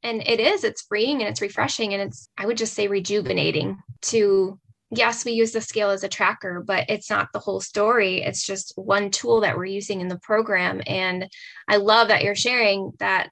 And 0.02 0.26
it 0.26 0.40
is, 0.40 0.64
it's 0.64 0.82
freeing 0.84 1.22
and 1.22 1.30
it's 1.30 1.42
refreshing. 1.42 1.94
And 1.94 2.02
it's, 2.02 2.30
I 2.38 2.46
would 2.46 2.58
just 2.58 2.74
say, 2.74 2.88
rejuvenating 2.88 3.78
to 4.04 4.60
yes, 4.98 5.26
we 5.26 5.34
use 5.34 5.52
the 5.52 5.62
scale 5.62 5.90
as 5.90 6.04
a 6.04 6.10
tracker, 6.10 6.64
but 6.66 6.86
it's 6.90 7.10
not 7.10 7.30
the 7.34 7.40
whole 7.40 7.62
story. 7.62 8.22
It's 8.22 8.46
just 8.46 8.74
one 8.76 9.12
tool 9.12 9.42
that 9.42 9.58
we're 9.58 9.66
using 9.66 10.02
in 10.02 10.08
the 10.08 10.20
program. 10.20 10.82
And 10.88 11.30
I 11.68 11.78
love 11.78 12.08
that 12.10 12.24
you're 12.24 12.36
sharing 12.36 12.92
that 13.00 13.30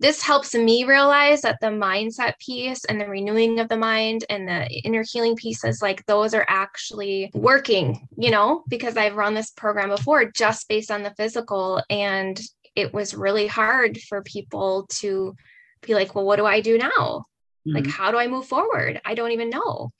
this 0.00 0.20
helps 0.20 0.52
me 0.52 0.82
realize 0.82 1.42
that 1.42 1.58
the 1.60 1.68
mindset 1.68 2.36
piece 2.40 2.84
and 2.86 3.00
the 3.00 3.06
renewing 3.06 3.60
of 3.60 3.68
the 3.68 3.76
mind 3.76 4.24
and 4.28 4.48
the 4.48 4.68
inner 4.80 5.04
healing 5.08 5.36
pieces, 5.36 5.80
like 5.80 6.04
those 6.06 6.34
are 6.34 6.44
actually 6.48 7.30
working, 7.34 8.08
you 8.18 8.32
know, 8.32 8.64
because 8.68 8.96
I've 8.96 9.14
run 9.14 9.34
this 9.34 9.50
program 9.50 9.90
before 9.90 10.24
just 10.24 10.68
based 10.68 10.90
on 10.90 11.04
the 11.04 11.14
physical. 11.16 11.80
And 11.88 12.40
it 12.74 12.92
was 12.92 13.14
really 13.14 13.46
hard 13.46 14.00
for 14.08 14.22
people 14.22 14.88
to 14.94 15.36
be 15.82 15.94
like, 15.94 16.16
well, 16.16 16.24
what 16.24 16.36
do 16.36 16.46
I 16.46 16.60
do 16.60 16.78
now? 16.78 17.26
Mm-hmm. 17.66 17.76
Like, 17.76 17.86
how 17.86 18.10
do 18.10 18.18
I 18.18 18.26
move 18.26 18.46
forward? 18.46 19.00
I 19.04 19.14
don't 19.14 19.32
even 19.32 19.50
know. 19.50 19.92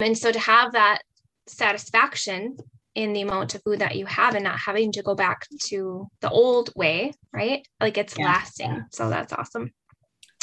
And 0.00 0.16
so 0.16 0.30
to 0.30 0.38
have 0.38 0.72
that 0.72 1.02
satisfaction 1.46 2.56
in 2.94 3.12
the 3.12 3.22
amount 3.22 3.54
of 3.54 3.62
food 3.62 3.80
that 3.80 3.96
you 3.96 4.06
have 4.06 4.34
and 4.34 4.44
not 4.44 4.58
having 4.58 4.92
to 4.92 5.02
go 5.02 5.14
back 5.14 5.46
to 5.66 6.08
the 6.20 6.30
old 6.30 6.72
way, 6.74 7.12
right? 7.32 7.66
Like 7.80 7.98
it's 7.98 8.18
yeah. 8.18 8.26
lasting. 8.26 8.84
So 8.92 9.08
that's 9.08 9.32
awesome. 9.32 9.72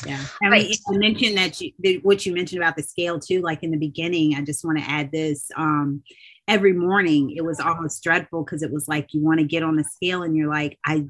Yeah. 0.05 0.23
I 0.43 0.49
mean, 0.49 0.73
I 0.89 0.97
mentioned 0.97 1.37
that 1.37 1.59
you, 1.61 1.99
what 2.03 2.25
you 2.25 2.33
mentioned 2.33 2.61
about 2.61 2.75
the 2.75 2.83
scale 2.83 3.19
too, 3.19 3.41
like 3.41 3.63
in 3.63 3.71
the 3.71 3.77
beginning, 3.77 4.35
I 4.35 4.41
just 4.41 4.63
want 4.65 4.77
to 4.77 4.89
add 4.89 5.11
this. 5.11 5.49
Um, 5.55 6.03
every 6.47 6.73
morning 6.73 7.33
it 7.35 7.43
was 7.43 7.59
almost 7.59 8.03
dreadful 8.03 8.43
because 8.43 8.61
it 8.61 8.71
was 8.71 8.87
like 8.87 9.13
you 9.13 9.23
want 9.23 9.39
to 9.39 9.45
get 9.45 9.63
on 9.63 9.75
the 9.75 9.83
scale 9.83 10.21
and 10.21 10.35
you're 10.35 10.49
like, 10.49 10.77
I 10.85 11.05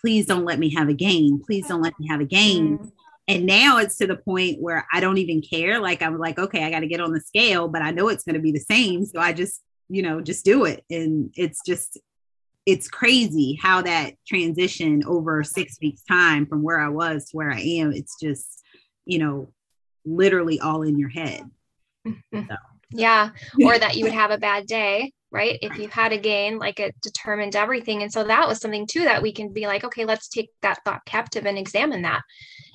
please 0.00 0.26
don't 0.26 0.44
let 0.44 0.58
me 0.58 0.74
have 0.74 0.88
a 0.88 0.94
gain. 0.94 1.40
Please 1.44 1.66
don't 1.68 1.82
let 1.82 1.98
me 1.98 2.06
have 2.08 2.20
a 2.20 2.26
gain. 2.26 2.78
Mm-hmm 2.78 2.88
and 3.26 3.46
now 3.46 3.78
it's 3.78 3.96
to 3.98 4.06
the 4.06 4.16
point 4.16 4.60
where 4.60 4.86
I 4.92 5.00
don't 5.00 5.18
even 5.18 5.40
care. 5.40 5.80
Like 5.80 6.02
I'm 6.02 6.18
like, 6.18 6.38
okay, 6.38 6.64
I 6.64 6.70
got 6.70 6.80
to 6.80 6.86
get 6.86 7.00
on 7.00 7.12
the 7.12 7.20
scale, 7.20 7.68
but 7.68 7.82
I 7.82 7.90
know 7.90 8.08
it's 8.08 8.24
going 8.24 8.34
to 8.34 8.40
be 8.40 8.52
the 8.52 8.60
same. 8.60 9.06
So 9.06 9.18
I 9.18 9.32
just, 9.32 9.62
you 9.88 10.02
know, 10.02 10.20
just 10.20 10.44
do 10.44 10.64
it. 10.66 10.84
And 10.90 11.30
it's 11.34 11.60
just, 11.66 11.98
it's 12.66 12.88
crazy 12.88 13.58
how 13.60 13.82
that 13.82 14.14
transition 14.26 15.04
over 15.06 15.42
six 15.42 15.78
weeks 15.80 16.02
time 16.04 16.46
from 16.46 16.62
where 16.62 16.80
I 16.80 16.88
was 16.88 17.30
to 17.30 17.36
where 17.36 17.50
I 17.50 17.60
am. 17.60 17.92
It's 17.92 18.16
just, 18.20 18.62
you 19.06 19.18
know, 19.18 19.52
literally 20.04 20.60
all 20.60 20.82
in 20.82 20.98
your 20.98 21.10
head. 21.10 21.44
So. 22.32 22.56
Yeah. 22.90 23.30
Or 23.64 23.78
that 23.78 23.96
you 23.96 24.04
would 24.04 24.12
have 24.12 24.30
a 24.30 24.38
bad 24.38 24.66
day 24.66 25.12
right? 25.34 25.58
If 25.62 25.76
you 25.78 25.88
had 25.88 26.12
a 26.12 26.16
gain, 26.16 26.58
like 26.58 26.78
it 26.78 26.94
determined 27.02 27.56
everything. 27.56 28.04
And 28.04 28.12
so 28.12 28.22
that 28.22 28.46
was 28.46 28.60
something 28.60 28.86
too 28.86 29.02
that 29.02 29.20
we 29.20 29.32
can 29.32 29.52
be 29.52 29.66
like, 29.66 29.82
okay, 29.82 30.04
let's 30.04 30.28
take 30.28 30.50
that 30.62 30.78
thought 30.84 31.04
captive 31.06 31.44
and 31.44 31.58
examine 31.58 32.02
that 32.02 32.22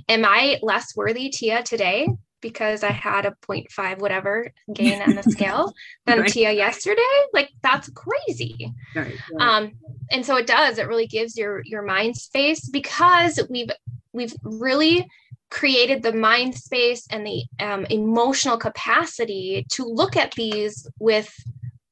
am 0.09 0.25
I 0.25 0.59
less 0.61 0.95
worthy, 0.95 1.29
Tia, 1.29 1.63
today 1.63 2.07
because 2.41 2.83
I 2.83 2.91
had 2.91 3.25
a 3.25 3.35
0.5 3.47 3.99
whatever 3.99 4.51
gain 4.73 5.01
on 5.01 5.15
the 5.15 5.23
scale 5.23 5.73
than 6.05 6.21
right. 6.21 6.31
Tia 6.31 6.51
yesterday? 6.51 7.01
Like 7.33 7.49
that's 7.61 7.89
crazy. 7.91 8.73
Right, 8.95 9.13
right. 9.33 9.41
Um, 9.41 9.71
and 10.11 10.25
so 10.25 10.37
it 10.37 10.47
does. 10.47 10.77
It 10.77 10.87
really 10.87 11.07
gives 11.07 11.37
your 11.37 11.61
your 11.65 11.81
mind 11.81 12.17
space 12.17 12.67
because 12.67 13.39
we've 13.49 13.71
we've 14.13 14.35
really 14.43 15.07
created 15.49 16.03
the 16.03 16.13
mind 16.13 16.55
space 16.55 17.07
and 17.09 17.25
the 17.25 17.43
um, 17.59 17.85
emotional 17.85 18.57
capacity 18.57 19.65
to 19.69 19.83
look 19.83 20.15
at 20.15 20.33
these 20.33 20.87
with 20.99 21.33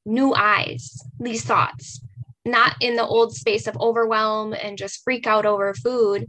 new 0.05 0.33
eyes. 0.33 0.97
These 1.19 1.43
thoughts, 1.43 2.01
not 2.45 2.75
in 2.79 2.95
the 2.95 3.05
old 3.05 3.35
space 3.35 3.67
of 3.67 3.75
overwhelm 3.79 4.53
and 4.53 4.77
just 4.77 5.03
freak 5.03 5.27
out 5.27 5.45
over 5.45 5.73
food, 5.73 6.27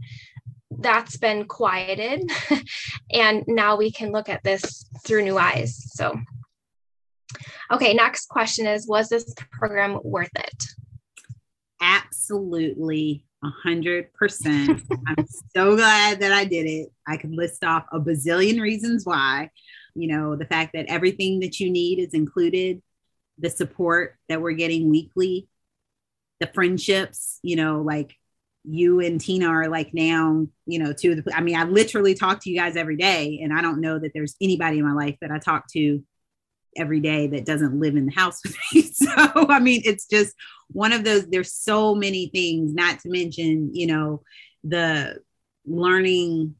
that's 0.81 1.17
been 1.17 1.45
quieted 1.45 2.29
and 3.11 3.43
now 3.47 3.77
we 3.77 3.91
can 3.91 4.11
look 4.11 4.29
at 4.29 4.43
this 4.43 4.85
through 5.05 5.23
new 5.23 5.37
eyes 5.37 5.91
so. 5.93 6.19
Okay 7.71 7.93
next 7.93 8.27
question 8.27 8.65
is 8.65 8.87
was 8.87 9.09
this 9.09 9.33
program 9.51 9.99
worth 10.03 10.31
it? 10.35 10.63
Absolutely 11.81 13.25
a 13.43 13.49
hundred 13.49 14.13
percent. 14.13 14.81
I'm 15.07 15.25
so 15.55 15.75
glad 15.75 16.19
that 16.19 16.31
i 16.31 16.43
did 16.43 16.65
it. 16.65 16.89
I 17.07 17.17
could 17.17 17.31
list 17.31 17.63
off 17.63 17.85
a 17.91 17.99
bazillion 17.99 18.59
reasons 18.59 19.05
why. 19.05 19.51
You 19.95 20.07
know 20.07 20.35
the 20.35 20.45
fact 20.45 20.73
that 20.73 20.85
everything 20.87 21.39
that 21.41 21.59
you 21.59 21.69
need 21.69 21.99
is 21.99 22.13
included 22.13 22.81
the 23.37 23.49
support 23.49 24.15
that 24.27 24.41
we're 24.41 24.51
getting 24.51 24.89
weekly 24.89 25.47
the 26.39 26.47
friendships 26.47 27.39
you 27.43 27.55
know 27.55 27.81
like 27.81 28.15
you 28.69 28.99
and 28.99 29.19
Tina 29.19 29.47
are 29.47 29.67
like 29.67 29.93
now, 29.93 30.45
you 30.65 30.79
know, 30.79 30.93
two 30.93 31.11
of 31.11 31.23
the, 31.23 31.35
I 31.35 31.41
mean, 31.41 31.55
I 31.55 31.63
literally 31.63 32.13
talk 32.13 32.41
to 32.41 32.49
you 32.49 32.57
guys 32.57 32.75
every 32.75 32.97
day, 32.97 33.39
and 33.41 33.51
I 33.51 33.61
don't 33.61 33.81
know 33.81 33.97
that 33.97 34.11
there's 34.13 34.35
anybody 34.41 34.77
in 34.77 34.85
my 34.85 34.93
life 34.93 35.17
that 35.21 35.31
I 35.31 35.39
talk 35.39 35.65
to 35.73 36.03
every 36.77 36.99
day 36.99 37.27
that 37.27 37.45
doesn't 37.45 37.79
live 37.79 37.95
in 37.95 38.05
the 38.05 38.13
house 38.13 38.39
with 38.45 38.55
me. 38.73 38.83
So, 38.99 39.47
I 39.49 39.59
mean, 39.59 39.81
it's 39.85 40.05
just 40.07 40.35
one 40.67 40.91
of 40.91 41.03
those, 41.03 41.25
there's 41.27 41.53
so 41.53 41.95
many 41.95 42.27
things, 42.27 42.73
not 42.73 42.99
to 42.99 43.09
mention, 43.09 43.73
you 43.73 43.87
know, 43.87 44.21
the 44.63 45.19
learning 45.65 46.55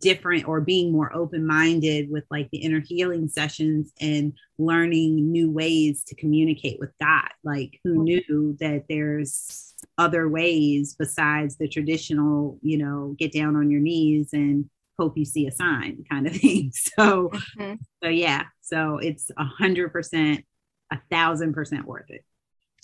different 0.00 0.46
or 0.46 0.60
being 0.60 0.92
more 0.92 1.14
open 1.14 1.46
minded 1.46 2.10
with 2.10 2.24
like 2.30 2.48
the 2.50 2.58
inner 2.58 2.80
healing 2.80 3.28
sessions 3.28 3.92
and 4.00 4.34
learning 4.58 5.32
new 5.32 5.50
ways 5.50 6.04
to 6.04 6.14
communicate 6.14 6.78
with 6.78 6.90
God. 7.00 7.28
Like, 7.42 7.80
who 7.82 7.94
mm-hmm. 7.94 8.02
knew 8.02 8.56
that 8.60 8.84
there's 8.88 9.73
other 9.98 10.28
ways 10.28 10.94
besides 10.98 11.56
the 11.56 11.68
traditional, 11.68 12.58
you 12.62 12.78
know, 12.78 13.14
get 13.18 13.32
down 13.32 13.56
on 13.56 13.70
your 13.70 13.80
knees 13.80 14.30
and 14.32 14.68
hope 14.98 15.16
you 15.16 15.24
see 15.24 15.46
a 15.46 15.52
sign 15.52 16.04
kind 16.10 16.26
of 16.26 16.36
thing. 16.36 16.72
So, 16.74 17.30
mm-hmm. 17.58 17.74
so 18.02 18.08
yeah, 18.08 18.44
so 18.60 18.98
it's 18.98 19.30
a 19.36 19.44
hundred 19.44 19.92
percent, 19.92 20.44
a 20.90 20.98
thousand 21.10 21.54
percent 21.54 21.86
worth 21.86 22.08
it. 22.08 22.24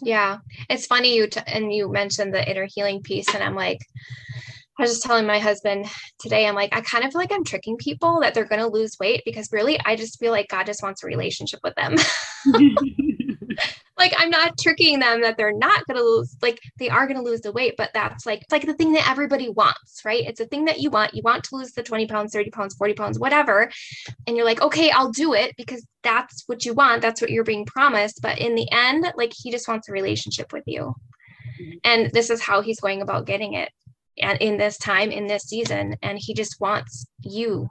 Yeah, 0.02 0.38
it's 0.70 0.86
funny 0.86 1.14
you 1.14 1.26
t- 1.26 1.40
and 1.46 1.72
you 1.72 1.90
mentioned 1.90 2.32
the 2.32 2.48
inner 2.48 2.66
healing 2.74 3.02
piece, 3.02 3.34
and 3.34 3.44
I'm 3.44 3.54
like, 3.54 3.80
I 4.78 4.82
was 4.82 4.92
just 4.92 5.02
telling 5.02 5.26
my 5.26 5.38
husband 5.38 5.84
today, 6.20 6.46
I'm 6.46 6.54
like, 6.54 6.74
I 6.74 6.80
kind 6.80 7.04
of 7.04 7.12
feel 7.12 7.20
like 7.20 7.32
I'm 7.32 7.44
tricking 7.44 7.76
people 7.76 8.20
that 8.20 8.32
they're 8.32 8.46
going 8.46 8.62
to 8.62 8.66
lose 8.66 8.96
weight 8.98 9.20
because 9.26 9.52
really, 9.52 9.78
I 9.84 9.94
just 9.94 10.18
feel 10.18 10.32
like 10.32 10.48
God 10.48 10.64
just 10.64 10.82
wants 10.82 11.04
a 11.04 11.06
relationship 11.06 11.60
with 11.62 11.74
them. 11.74 11.96
like 14.00 14.14
I'm 14.18 14.30
not 14.30 14.58
tricking 14.58 14.98
them 14.98 15.20
that 15.20 15.36
they're 15.36 15.52
not 15.52 15.86
going 15.86 15.98
to 15.98 16.02
lose 16.02 16.36
like 16.42 16.58
they 16.78 16.88
are 16.88 17.06
going 17.06 17.18
to 17.18 17.22
lose 17.22 17.42
the 17.42 17.52
weight 17.52 17.74
but 17.76 17.90
that's 17.94 18.26
like 18.26 18.40
it's 18.42 18.50
like 18.50 18.66
the 18.66 18.74
thing 18.74 18.92
that 18.94 19.08
everybody 19.08 19.48
wants 19.50 20.02
right? 20.04 20.26
It's 20.26 20.40
a 20.40 20.46
thing 20.46 20.64
that 20.64 20.80
you 20.80 20.90
want. 20.90 21.14
You 21.14 21.22
want 21.22 21.44
to 21.44 21.56
lose 21.56 21.72
the 21.72 21.82
20 21.82 22.06
pounds 22.06 22.32
30 22.32 22.50
pounds 22.50 22.74
40 22.74 22.94
pounds 22.94 23.18
whatever 23.18 23.70
and 24.26 24.36
you're 24.36 24.46
like 24.46 24.62
okay 24.62 24.90
I'll 24.90 25.12
do 25.12 25.34
it 25.34 25.54
because 25.56 25.86
that's 26.02 26.44
what 26.46 26.64
you 26.64 26.72
want 26.74 27.02
that's 27.02 27.20
what 27.20 27.30
you're 27.30 27.44
being 27.44 27.66
promised 27.66 28.20
but 28.22 28.38
in 28.38 28.54
the 28.54 28.66
end 28.72 29.06
like 29.16 29.32
he 29.36 29.50
just 29.50 29.68
wants 29.68 29.88
a 29.88 29.92
relationship 29.92 30.52
with 30.52 30.64
you. 30.66 30.94
Mm-hmm. 31.60 31.78
and 31.84 32.10
this 32.12 32.30
is 32.30 32.40
how 32.40 32.62
he's 32.62 32.80
going 32.80 33.02
about 33.02 33.26
getting 33.26 33.54
it 33.54 33.70
and 34.18 34.38
in 34.40 34.56
this 34.56 34.78
time 34.78 35.10
in 35.10 35.26
this 35.26 35.44
season 35.44 35.96
and 36.02 36.18
he 36.18 36.32
just 36.32 36.60
wants 36.60 37.06
you 37.20 37.68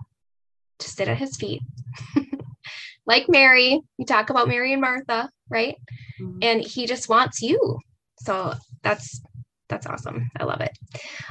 to 0.77 0.89
sit 0.89 1.09
at 1.09 1.17
his 1.17 1.35
feet. 1.35 1.61
Like 3.09 3.27
Mary 3.27 3.81
we 3.97 4.05
talk 4.05 4.29
about 4.29 4.47
Mary 4.47 4.71
and 4.71 4.81
Martha 4.81 5.31
right? 5.49 5.75
Mm-hmm. 6.21 6.39
and 6.41 6.61
he 6.61 6.85
just 6.85 7.09
wants 7.09 7.41
you. 7.41 7.79
So 8.19 8.53
that's 8.83 9.21
that's 9.69 9.85
awesome. 9.85 10.29
I 10.37 10.43
love 10.45 10.61
it. 10.61 10.77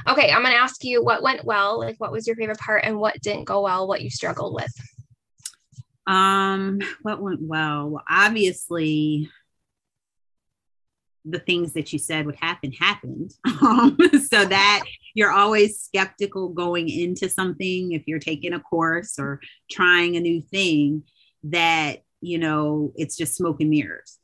Okay 0.07 0.31
i'm 0.31 0.41
going 0.41 0.53
to 0.53 0.59
ask 0.61 0.83
you 0.83 1.03
what 1.03 1.21
went 1.21 1.43
well 1.45 1.79
like 1.79 1.97
what 1.97 2.11
was 2.11 2.25
your 2.25 2.35
favorite 2.35 2.59
part 2.59 2.83
and 2.85 2.97
what 2.97 3.21
didn't 3.21 3.45
go 3.45 3.61
well 3.61 3.87
what 3.87 4.01
you 4.01 4.09
struggled 4.09 4.53
with? 4.53 4.73
Um 6.07 6.79
what 7.01 7.21
went 7.21 7.41
well? 7.41 7.89
Well 7.89 8.03
obviously 8.09 9.29
the 11.25 11.39
things 11.39 11.73
that 11.73 11.91
you 11.93 11.99
said 11.99 12.25
would 12.25 12.37
happen 12.37 12.71
happened. 12.71 13.33
Um, 13.61 13.97
so 14.27 14.45
that 14.45 14.83
you're 15.13 15.31
always 15.31 15.79
skeptical 15.81 16.49
going 16.49 16.87
into 16.87 17.27
something 17.29 17.91
if 17.91 18.03
you're 18.07 18.19
taking 18.19 18.53
a 18.53 18.59
course 18.59 19.19
or 19.19 19.41
trying 19.69 20.15
a 20.15 20.21
new 20.21 20.41
thing 20.41 21.03
that 21.43 22.03
you 22.21 22.37
know 22.37 22.91
it's 22.95 23.17
just 23.17 23.35
smoke 23.35 23.61
and 23.61 23.69
mirrors 23.69 24.19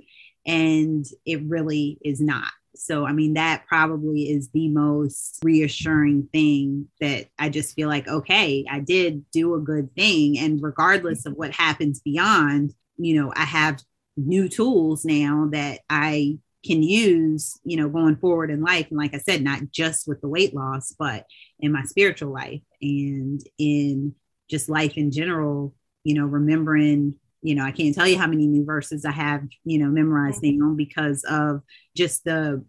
and 0.45 1.05
it 1.25 1.41
really 1.43 1.97
is 2.03 2.21
not. 2.21 2.51
So, 2.75 3.05
I 3.05 3.13
mean, 3.13 3.35
that 3.35 3.65
probably 3.67 4.23
is 4.23 4.49
the 4.49 4.67
most 4.67 5.39
reassuring 5.43 6.27
thing 6.33 6.87
that 6.99 7.27
I 7.39 7.49
just 7.49 7.73
feel 7.73 7.87
like, 7.87 8.07
okay, 8.07 8.65
I 8.69 8.79
did 8.79 9.23
do 9.31 9.55
a 9.55 9.61
good 9.61 9.93
thing. 9.95 10.37
And 10.37 10.61
regardless 10.61 11.25
of 11.25 11.33
what 11.33 11.51
happens 11.51 12.01
beyond, 12.01 12.73
you 12.97 13.21
know, 13.21 13.31
I 13.35 13.45
have 13.45 13.81
new 14.17 14.49
tools 14.49 15.05
now 15.05 15.49
that 15.51 15.81
I 15.89 16.39
can 16.65 16.83
use, 16.83 17.59
you 17.63 17.77
know, 17.77 17.89
going 17.89 18.17
forward 18.17 18.49
in 18.49 18.61
life. 18.61 18.87
And 18.89 18.97
like 18.97 19.13
I 19.13 19.19
said, 19.19 19.43
not 19.43 19.71
just 19.71 20.07
with 20.07 20.19
the 20.21 20.27
weight 20.27 20.53
loss, 20.53 20.93
but 20.97 21.25
in 21.59 21.71
my 21.71 21.83
spiritual 21.83 22.33
life 22.33 22.61
and 22.81 23.41
in 23.57 24.15
just 24.49 24.69
life 24.69 24.97
in 24.97 25.11
general, 25.11 25.73
you 26.03 26.15
know, 26.15 26.25
remembering 26.25 27.15
you 27.45 27.53
know, 27.53 27.63
I 27.63 27.71
can't 27.71 27.93
tell 27.93 28.07
you 28.07 28.17
how 28.17 28.25
many 28.25 28.47
new 28.47 28.65
verses 28.65 29.05
I 29.05 29.11
have, 29.11 29.43
you 29.65 29.77
know, 29.77 29.85
memorized 29.85 30.41
now 30.41 30.73
because 30.73 31.23
of 31.25 31.61
just 31.95 32.23
the 32.23 32.65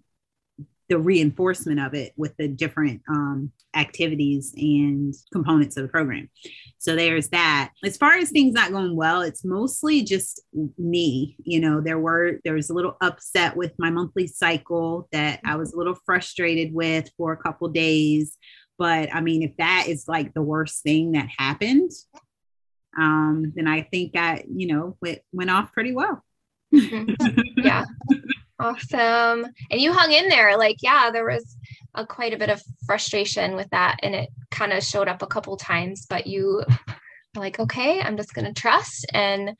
the 0.88 0.98
reinforcement 0.98 1.80
of 1.80 1.94
it 1.94 2.12
with 2.16 2.36
the 2.36 2.46
different 2.46 3.00
um, 3.08 3.50
activities 3.74 4.52
and 4.56 5.14
components 5.32 5.76
of 5.76 5.82
the 5.82 5.88
program. 5.88 6.28
So 6.78 6.94
there's 6.94 7.30
that. 7.30 7.72
As 7.84 7.96
far 7.96 8.12
as 8.18 8.30
things 8.30 8.52
not 8.52 8.70
going 8.70 8.94
well, 8.94 9.22
it's 9.22 9.44
mostly 9.44 10.02
just 10.02 10.42
me. 10.78 11.36
You 11.42 11.60
know, 11.60 11.80
there 11.80 11.98
were 11.98 12.38
there 12.44 12.54
was 12.54 12.68
a 12.68 12.74
little 12.74 12.98
upset 13.00 13.56
with 13.56 13.72
my 13.78 13.88
monthly 13.88 14.26
cycle 14.26 15.08
that 15.10 15.40
I 15.42 15.56
was 15.56 15.72
a 15.72 15.78
little 15.78 15.96
frustrated 16.04 16.74
with 16.74 17.10
for 17.16 17.32
a 17.32 17.42
couple 17.42 17.68
days. 17.68 18.36
But 18.78 19.08
I 19.12 19.22
mean, 19.22 19.42
if 19.42 19.56
that 19.56 19.86
is 19.88 20.04
like 20.06 20.34
the 20.34 20.42
worst 20.42 20.82
thing 20.82 21.12
that 21.12 21.30
happened, 21.38 21.90
um, 22.98 23.52
then 23.54 23.66
I 23.66 23.82
think 23.82 24.12
that, 24.12 24.48
you 24.48 24.68
know, 24.68 24.96
went, 25.00 25.20
went 25.32 25.50
off 25.50 25.72
pretty 25.72 25.92
well. 25.92 26.24
Mm-hmm. 26.74 27.40
yeah. 27.58 27.84
Awesome. 28.58 29.44
And 29.70 29.80
you 29.80 29.92
hung 29.92 30.12
in 30.12 30.30
there. 30.30 30.56
Like, 30.56 30.76
yeah, 30.80 31.10
there 31.10 31.28
was 31.28 31.56
a, 31.94 32.06
quite 32.06 32.32
a 32.32 32.38
bit 32.38 32.48
of 32.48 32.62
frustration 32.86 33.54
with 33.54 33.68
that. 33.70 33.98
And 34.02 34.14
it 34.14 34.30
kind 34.50 34.72
of 34.72 34.82
showed 34.82 35.08
up 35.08 35.20
a 35.20 35.26
couple 35.26 35.56
times, 35.58 36.06
but 36.08 36.26
you 36.26 36.64
like, 37.34 37.60
okay, 37.60 38.00
I'm 38.00 38.16
just 38.16 38.32
going 38.32 38.46
to 38.46 38.58
trust. 38.58 39.06
And 39.12 39.50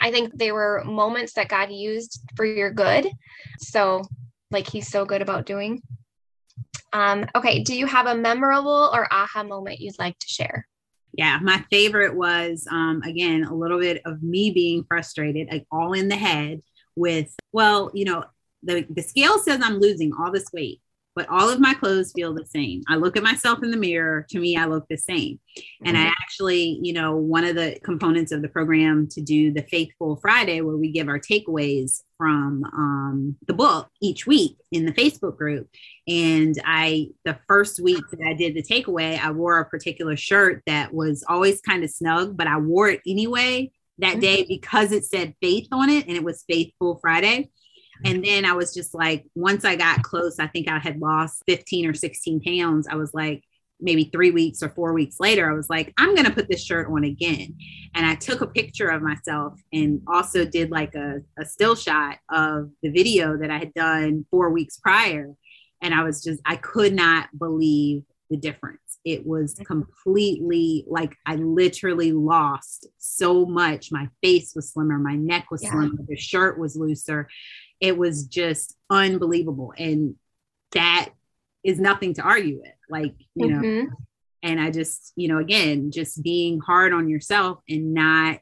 I 0.00 0.10
think 0.10 0.36
they 0.36 0.52
were 0.52 0.84
moments 0.84 1.32
that 1.34 1.48
God 1.48 1.72
used 1.72 2.20
for 2.36 2.44
your 2.44 2.70
good. 2.70 3.08
So, 3.58 4.02
like, 4.50 4.68
He's 4.68 4.88
so 4.88 5.06
good 5.06 5.22
about 5.22 5.46
doing. 5.46 5.80
Um, 6.92 7.24
okay. 7.34 7.62
Do 7.62 7.74
you 7.74 7.86
have 7.86 8.06
a 8.06 8.14
memorable 8.14 8.90
or 8.92 9.08
aha 9.10 9.44
moment 9.44 9.80
you'd 9.80 9.98
like 9.98 10.18
to 10.18 10.28
share? 10.28 10.68
Yeah 11.12 11.38
my 11.42 11.64
favorite 11.70 12.14
was 12.14 12.66
um, 12.70 13.02
again 13.04 13.44
a 13.44 13.54
little 13.54 13.78
bit 13.78 14.02
of 14.04 14.22
me 14.22 14.50
being 14.50 14.84
frustrated 14.84 15.48
like 15.50 15.66
all 15.70 15.92
in 15.92 16.08
the 16.08 16.16
head 16.16 16.62
with 16.96 17.34
well 17.52 17.90
you 17.94 18.04
know 18.04 18.24
the, 18.62 18.86
the 18.90 19.02
scale 19.02 19.38
says 19.38 19.60
i'm 19.62 19.78
losing 19.78 20.12
all 20.14 20.30
this 20.30 20.52
weight 20.52 20.80
but 21.14 21.28
all 21.28 21.50
of 21.50 21.60
my 21.60 21.74
clothes 21.74 22.12
feel 22.12 22.34
the 22.34 22.46
same. 22.46 22.82
I 22.88 22.96
look 22.96 23.16
at 23.16 23.22
myself 23.22 23.62
in 23.62 23.70
the 23.70 23.76
mirror. 23.76 24.26
To 24.30 24.38
me, 24.38 24.56
I 24.56 24.66
look 24.66 24.86
the 24.88 24.96
same. 24.96 25.38
Mm-hmm. 25.58 25.86
And 25.86 25.96
I 25.96 26.02
mm-hmm. 26.02 26.12
actually, 26.22 26.80
you 26.82 26.92
know, 26.92 27.16
one 27.16 27.44
of 27.44 27.54
the 27.54 27.78
components 27.84 28.32
of 28.32 28.42
the 28.42 28.48
program 28.48 29.08
to 29.08 29.20
do 29.20 29.52
the 29.52 29.62
Faithful 29.62 30.16
Friday, 30.16 30.60
where 30.60 30.76
we 30.76 30.90
give 30.90 31.08
our 31.08 31.18
takeaways 31.18 32.02
from 32.16 32.64
um, 32.72 33.36
the 33.46 33.52
book 33.52 33.88
each 34.00 34.26
week 34.26 34.56
in 34.70 34.86
the 34.86 34.92
Facebook 34.92 35.36
group. 35.36 35.68
And 36.08 36.54
I, 36.64 37.08
the 37.24 37.38
first 37.48 37.80
week 37.80 38.04
that 38.12 38.26
I 38.26 38.34
did 38.34 38.54
the 38.54 38.62
takeaway, 38.62 39.18
I 39.18 39.30
wore 39.32 39.58
a 39.58 39.64
particular 39.64 40.16
shirt 40.16 40.62
that 40.66 40.94
was 40.94 41.24
always 41.28 41.60
kind 41.60 41.84
of 41.84 41.90
snug, 41.90 42.36
but 42.36 42.46
I 42.46 42.58
wore 42.58 42.88
it 42.88 43.00
anyway 43.06 43.70
that 43.98 44.12
mm-hmm. 44.12 44.20
day 44.20 44.46
because 44.48 44.92
it 44.92 45.04
said 45.04 45.34
faith 45.40 45.68
on 45.72 45.90
it 45.90 46.06
and 46.06 46.16
it 46.16 46.24
was 46.24 46.44
Faithful 46.48 46.98
Friday. 47.00 47.50
And 48.04 48.24
then 48.24 48.44
I 48.44 48.52
was 48.52 48.74
just 48.74 48.94
like, 48.94 49.26
once 49.34 49.64
I 49.64 49.76
got 49.76 50.02
close, 50.02 50.38
I 50.38 50.46
think 50.46 50.68
I 50.68 50.78
had 50.78 51.00
lost 51.00 51.42
15 51.46 51.86
or 51.86 51.94
16 51.94 52.40
pounds. 52.40 52.88
I 52.88 52.96
was 52.96 53.12
like, 53.14 53.42
maybe 53.82 54.04
three 54.04 54.30
weeks 54.30 54.62
or 54.62 54.68
four 54.70 54.92
weeks 54.92 55.16
later, 55.18 55.50
I 55.50 55.54
was 55.54 55.68
like, 55.68 55.92
I'm 55.98 56.14
going 56.14 56.26
to 56.26 56.32
put 56.32 56.48
this 56.48 56.64
shirt 56.64 56.88
on 56.88 57.04
again. 57.04 57.56
And 57.94 58.06
I 58.06 58.14
took 58.14 58.40
a 58.40 58.46
picture 58.46 58.88
of 58.88 59.02
myself 59.02 59.60
and 59.72 60.00
also 60.06 60.44
did 60.44 60.70
like 60.70 60.94
a, 60.94 61.20
a 61.38 61.44
still 61.44 61.74
shot 61.74 62.18
of 62.30 62.70
the 62.82 62.90
video 62.90 63.36
that 63.38 63.50
I 63.50 63.58
had 63.58 63.74
done 63.74 64.24
four 64.30 64.50
weeks 64.50 64.78
prior. 64.78 65.34
And 65.82 65.92
I 65.92 66.04
was 66.04 66.22
just, 66.22 66.40
I 66.46 66.56
could 66.56 66.94
not 66.94 67.28
believe 67.36 68.04
the 68.30 68.36
difference. 68.36 68.78
It 69.04 69.26
was 69.26 69.54
mm-hmm. 69.54 69.64
completely 69.64 70.84
like 70.88 71.14
I 71.26 71.36
literally 71.36 72.12
lost 72.12 72.86
so 72.98 73.44
much. 73.44 73.90
My 73.90 74.08
face 74.22 74.52
was 74.54 74.72
slimmer, 74.72 74.98
my 74.98 75.16
neck 75.16 75.50
was 75.50 75.62
yeah. 75.62 75.72
slimmer, 75.72 75.98
the 76.08 76.16
shirt 76.16 76.58
was 76.58 76.76
looser 76.76 77.28
it 77.82 77.98
was 77.98 78.24
just 78.24 78.76
unbelievable. 78.88 79.74
And 79.76 80.14
that 80.70 81.10
is 81.64 81.80
nothing 81.80 82.14
to 82.14 82.22
argue 82.22 82.60
with. 82.60 82.72
Like, 82.88 83.14
you 83.34 83.48
mm-hmm. 83.48 83.62
know, 83.62 83.86
and 84.44 84.60
I 84.60 84.70
just, 84.70 85.12
you 85.16 85.28
know, 85.28 85.38
again, 85.38 85.90
just 85.90 86.22
being 86.22 86.60
hard 86.60 86.92
on 86.92 87.08
yourself 87.08 87.58
and 87.68 87.92
not 87.92 88.38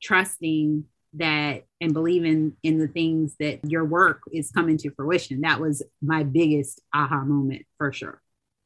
trusting 0.00 0.84
that 1.14 1.64
and 1.80 1.92
believing 1.92 2.54
in 2.62 2.78
the 2.78 2.88
things 2.88 3.34
that 3.40 3.68
your 3.68 3.84
work 3.84 4.22
is 4.32 4.50
coming 4.50 4.78
to 4.78 4.90
fruition. 4.90 5.42
That 5.42 5.60
was 5.60 5.82
my 6.00 6.22
biggest 6.22 6.80
aha 6.92 7.24
moment 7.24 7.66
for 7.78 7.92
sure 7.92 8.20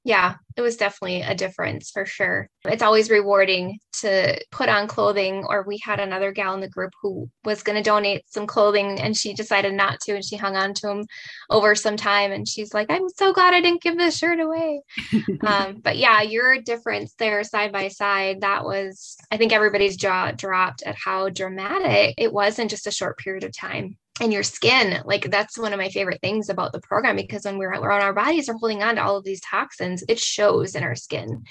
yeah, 0.05 0.37
it 0.57 0.63
was 0.63 0.77
definitely 0.77 1.23
a 1.23 1.35
difference 1.35 1.91
for 1.91 2.07
sure. 2.07 2.49
It's 2.65 2.83
always 2.83 3.11
rewarding 3.11 3.79
to 4.01 4.41
put 4.51 4.69
on 4.69 4.87
clothing. 4.87 5.45
Or 5.49 5.65
we 5.67 5.79
had 5.85 6.01
another 6.01 6.33
gal 6.33 6.55
in 6.55 6.61
the 6.61 6.69
group 6.69 6.93
who 7.03 7.29
was 7.45 7.63
going 7.63 7.77
to 7.77 7.83
donate 7.83 8.23
some 8.27 8.47
clothing 8.47 9.01
and 9.01 9.17
she 9.17 9.35
decided 9.35 9.75
not 9.75 10.01
to 10.01 10.15
and 10.15 10.25
she 10.25 10.37
hung 10.37 10.57
on 10.57 10.73
to 10.75 10.87
them 10.87 11.05
over 11.51 11.75
some 11.75 11.97
time. 11.97 12.33
And 12.33 12.49
she's 12.49 12.73
like, 12.73 12.87
I'm 12.91 13.09
so 13.11 13.33
glad 13.33 13.55
I 13.55 13.61
didn't 13.61 13.83
give 13.83 13.99
this 13.99 14.17
shirt 14.17 14.41
away. 14.41 14.81
um, 15.47 15.81
but 15.83 15.99
yeah, 15.99 16.23
your 16.23 16.61
difference 16.61 17.15
there 17.19 17.45
side 17.45 17.73
by 17.73 17.89
side, 17.89 18.41
that 18.41 18.65
was, 18.65 19.17
I 19.31 19.37
think 19.37 19.53
everybody's 19.53 19.97
jaw 19.97 20.31
dropped 20.33 20.83
at 20.85 20.97
how 20.97 21.29
dramatic 21.29 22.15
it 22.17 22.33
was 22.33 22.59
in 22.59 22.69
just 22.69 22.87
a 22.87 22.93
short 22.93 23.19
period 23.19 23.45
of 23.45 23.53
time 23.53 23.97
and 24.21 24.33
your 24.33 24.43
skin 24.43 25.01
like 25.05 25.31
that's 25.31 25.59
one 25.59 25.73
of 25.73 25.79
my 25.79 25.89
favorite 25.89 26.21
things 26.21 26.49
about 26.49 26.73
the 26.73 26.81
program 26.81 27.17
because 27.17 27.45
when 27.45 27.59
we're, 27.59 27.81
we're 27.81 27.91
on 27.91 28.03
our 28.03 28.13
bodies 28.13 28.49
are 28.49 28.55
holding 28.55 28.83
on 28.83 28.97
to 28.97 29.03
all 29.03 29.17
of 29.17 29.25
these 29.25 29.41
toxins 29.41 30.05
it 30.09 30.19
shows 30.19 30.75
in 30.75 30.83
our 30.83 30.95
skin. 30.95 31.45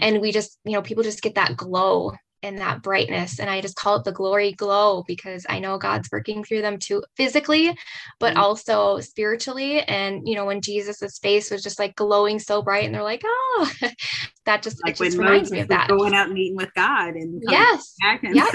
And 0.00 0.20
we 0.20 0.32
just 0.32 0.58
you 0.64 0.72
know 0.72 0.82
people 0.82 1.02
just 1.02 1.22
get 1.22 1.34
that 1.34 1.56
glow 1.56 2.12
and 2.44 2.58
that 2.58 2.82
brightness. 2.82 3.40
And 3.40 3.48
I 3.48 3.62
just 3.62 3.74
call 3.74 3.96
it 3.96 4.04
the 4.04 4.12
glory 4.12 4.52
glow 4.52 5.02
because 5.08 5.46
I 5.48 5.58
know 5.58 5.78
God's 5.78 6.10
working 6.12 6.44
through 6.44 6.60
them 6.60 6.78
too 6.78 7.02
physically, 7.16 7.76
but 8.20 8.34
mm-hmm. 8.34 8.42
also 8.42 9.00
spiritually. 9.00 9.80
And, 9.80 10.28
you 10.28 10.34
know, 10.34 10.44
when 10.44 10.60
Jesus's 10.60 11.18
face 11.18 11.50
was 11.50 11.62
just 11.62 11.78
like 11.78 11.96
glowing 11.96 12.38
so 12.38 12.60
bright 12.60 12.84
and 12.84 12.94
they're 12.94 13.02
like, 13.02 13.22
oh, 13.24 13.70
that 14.44 14.62
just, 14.62 14.84
like 14.84 15.00
it 15.00 15.04
just 15.04 15.16
reminds 15.16 15.50
Moses 15.50 15.52
me 15.52 15.60
of 15.60 15.68
that. 15.68 15.88
Going 15.88 16.14
out 16.14 16.30
meeting 16.30 16.56
with 16.56 16.72
God 16.74 17.14
and 17.14 17.42
yes, 17.48 17.94
and- 18.02 18.36
yeah, 18.36 18.48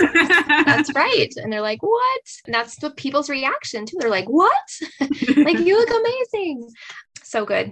that's 0.65 0.93
right. 0.95 1.33
And 1.37 1.51
they're 1.51 1.61
like, 1.61 1.81
what? 1.81 2.21
And 2.45 2.53
that's 2.53 2.77
the 2.77 2.91
people's 2.91 3.29
reaction 3.29 3.87
too. 3.87 3.97
They're 3.99 4.09
like, 4.09 4.29
what? 4.29 4.53
like, 4.99 5.59
you 5.59 5.77
look 5.77 5.89
amazing. 5.89 6.69
So 7.23 7.43
good. 7.43 7.71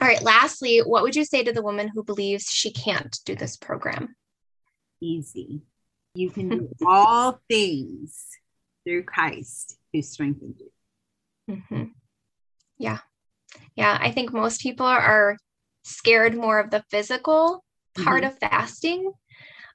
All 0.00 0.08
right. 0.08 0.22
Lastly, 0.22 0.78
what 0.78 1.02
would 1.02 1.16
you 1.16 1.24
say 1.24 1.42
to 1.42 1.52
the 1.52 1.62
woman 1.62 1.88
who 1.92 2.04
believes 2.04 2.44
she 2.44 2.72
can't 2.72 3.16
do 3.24 3.34
this 3.34 3.56
program? 3.56 4.14
Easy. 5.00 5.62
You 6.14 6.30
can 6.30 6.48
do 6.48 6.68
all 6.86 7.40
things 7.48 8.26
through 8.84 9.04
Christ 9.04 9.76
who 9.92 10.02
strengthens 10.02 10.60
you. 10.60 11.56
Mm-hmm. 11.56 11.84
Yeah. 12.78 12.98
Yeah. 13.76 13.98
I 14.00 14.10
think 14.10 14.32
most 14.32 14.60
people 14.60 14.86
are 14.86 15.36
scared 15.84 16.34
more 16.34 16.58
of 16.58 16.70
the 16.70 16.84
physical 16.90 17.64
part 18.02 18.22
mm-hmm. 18.22 18.32
of 18.32 18.38
fasting. 18.38 19.12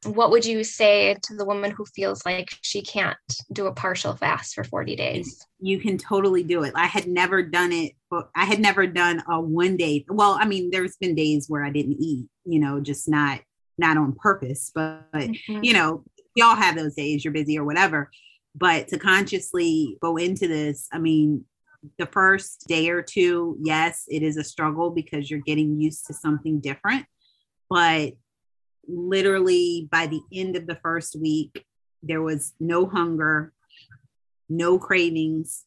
What 0.06 0.32
would 0.32 0.46
you 0.46 0.64
say 0.64 1.18
to 1.24 1.36
the 1.36 1.44
woman 1.44 1.72
who 1.72 1.86
feels 1.86 2.26
like 2.26 2.48
she 2.62 2.82
can't 2.82 3.18
do 3.52 3.68
a 3.68 3.74
partial 3.74 4.16
fast 4.16 4.56
for 4.56 4.64
40 4.64 4.96
days? 4.96 5.46
You 5.60 5.78
can 5.80 5.98
totally 5.98 6.42
do 6.42 6.64
it. 6.64 6.72
I 6.74 6.86
had 6.86 7.06
never 7.06 7.44
done 7.44 7.74
it, 7.74 7.94
but 8.10 8.30
I 8.34 8.46
had 8.46 8.62
never 8.62 8.88
done 8.88 9.22
a 9.30 9.42
one 9.42 9.76
day. 9.76 10.06
Well, 10.08 10.38
I 10.40 10.46
mean, 10.46 10.70
there's 10.72 10.96
been 10.96 11.16
days 11.16 11.50
where 11.50 11.66
I 11.66 11.70
didn't 11.70 11.98
eat, 12.00 12.28
you 12.46 12.60
know, 12.60 12.80
just 12.80 13.10
not 13.10 13.42
not 13.80 13.98
on 13.98 14.14
purpose, 14.14 14.72
but 14.76 15.10
mm-hmm. 15.14 15.64
you 15.64 15.74
know, 15.74 16.04
y'all 16.36 16.56
have 16.56 16.76
those 16.76 16.94
days 16.94 17.24
you're 17.24 17.34
busy 17.34 17.58
or 17.58 17.64
whatever. 17.64 18.12
But 18.56 18.90
to 18.90 19.00
consciously 19.00 19.98
go 20.02 20.18
into 20.18 20.48
this, 20.48 20.88
I 20.92 21.00
mean, 21.00 21.46
the 21.98 22.08
first 22.08 22.68
day 22.68 22.90
or 22.90 23.02
two, 23.02 23.58
yes, 23.62 24.04
it 24.08 24.22
is 24.22 24.38
a 24.38 24.44
struggle 24.44 24.90
because 24.92 25.32
you're 25.32 25.40
getting 25.40 25.80
used 25.80 26.06
to 26.08 26.14
something 26.14 26.60
different. 26.60 27.06
But 27.70 28.14
literally 28.88 29.88
by 29.92 30.08
the 30.08 30.22
end 30.34 30.56
of 30.56 30.68
the 30.68 30.76
first 30.84 31.16
week, 31.16 31.66
there 32.04 32.22
was 32.22 32.54
no 32.60 32.86
hunger, 32.86 33.54
no 34.50 34.78
cravings. 34.78 35.66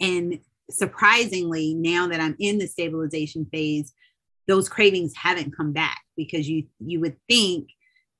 And 0.00 0.38
surprisingly, 0.70 1.74
now 1.74 2.08
that 2.08 2.20
I'm 2.20 2.36
in 2.38 2.58
the 2.58 2.66
stabilization 2.66 3.46
phase, 3.52 3.92
those 4.48 4.68
cravings 4.68 5.14
haven't 5.16 5.56
come 5.56 5.72
back 5.72 6.01
because 6.16 6.48
you 6.48 6.64
you 6.78 7.00
would 7.00 7.16
think 7.28 7.68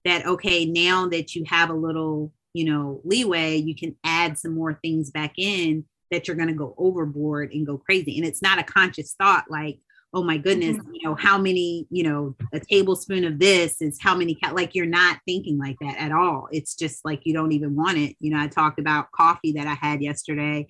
that 0.05 0.27
okay, 0.27 0.65
now 0.65 1.09
that 1.09 1.35
you 1.35 1.45
have 1.47 1.71
a 1.71 1.75
little, 1.75 2.33
you 2.55 2.65
know, 2.65 3.01
leeway, 3.05 3.57
you 3.57 3.75
can 3.75 3.97
add 4.05 4.39
some 4.39 4.55
more 4.55 4.79
things 4.83 5.11
back 5.11 5.35
in 5.37 5.85
that 6.11 6.29
you're 6.29 6.37
going 6.37 6.49
to 6.49 6.55
go 6.55 6.75
overboard 6.77 7.53
and 7.53 7.67
go 7.67 7.79
crazy. 7.79 8.19
And 8.19 8.27
it's 8.27 8.43
not 8.43 8.59
a 8.59 8.65
conscious 8.65 9.15
thought 9.15 9.45
like, 9.49 9.79
oh 10.15 10.23
my 10.23 10.37
goodness, 10.37 10.77
mm-hmm. 10.77 10.93
you 10.93 11.01
know, 11.05 11.15
how 11.15 11.39
many, 11.39 11.87
you 11.91 12.03
know, 12.03 12.37
a 12.53 12.61
tablespoon 12.61 13.25
of 13.25 13.39
this 13.39 13.81
is 13.81 13.99
how 14.01 14.15
many, 14.15 14.35
cal-? 14.35 14.55
like 14.55 14.75
you're 14.75 14.85
not 14.85 15.19
thinking 15.27 15.59
like 15.59 15.77
that 15.81 15.97
at 15.97 16.13
all. 16.13 16.49
It's 16.53 16.75
just 16.75 17.05
like 17.05 17.23
you 17.25 17.33
don't 17.33 17.53
even 17.53 17.75
want 17.75 17.97
it. 17.97 18.15
You 18.21 18.31
know, 18.31 18.39
I 18.39 18.47
talked 18.49 18.79
about 18.79 19.11
coffee 19.13 19.53
that 19.53 19.67
I 19.67 19.75
had 19.75 20.03
yesterday 20.03 20.67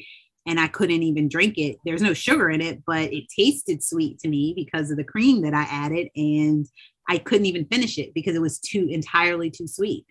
and 0.47 0.61
I 0.61 0.69
couldn't 0.69 1.03
even 1.03 1.29
drink 1.29 1.59
it. 1.59 1.77
There's 1.85 2.03
no 2.03 2.15
sugar 2.15 2.51
in 2.51 2.61
it, 2.61 2.83
but 2.87 3.13
it 3.13 3.25
tasted 3.37 3.83
sweet 3.83 4.21
to 4.21 4.29
me 4.29 4.55
because 4.57 4.91
of 4.91 4.97
the 4.97 5.05
cream 5.05 5.43
that 5.43 5.55
I 5.55 5.63
added. 5.63 6.09
And 6.15 6.67
I 7.09 7.19
couldn't 7.19 7.47
even 7.47 7.67
finish 7.67 7.99
it 7.99 8.15
because 8.15 8.37
it 8.37 8.43
was 8.43 8.59
too 8.59 8.89
entirely 8.91 9.51
too 9.51 9.67
sweet. 9.67 10.07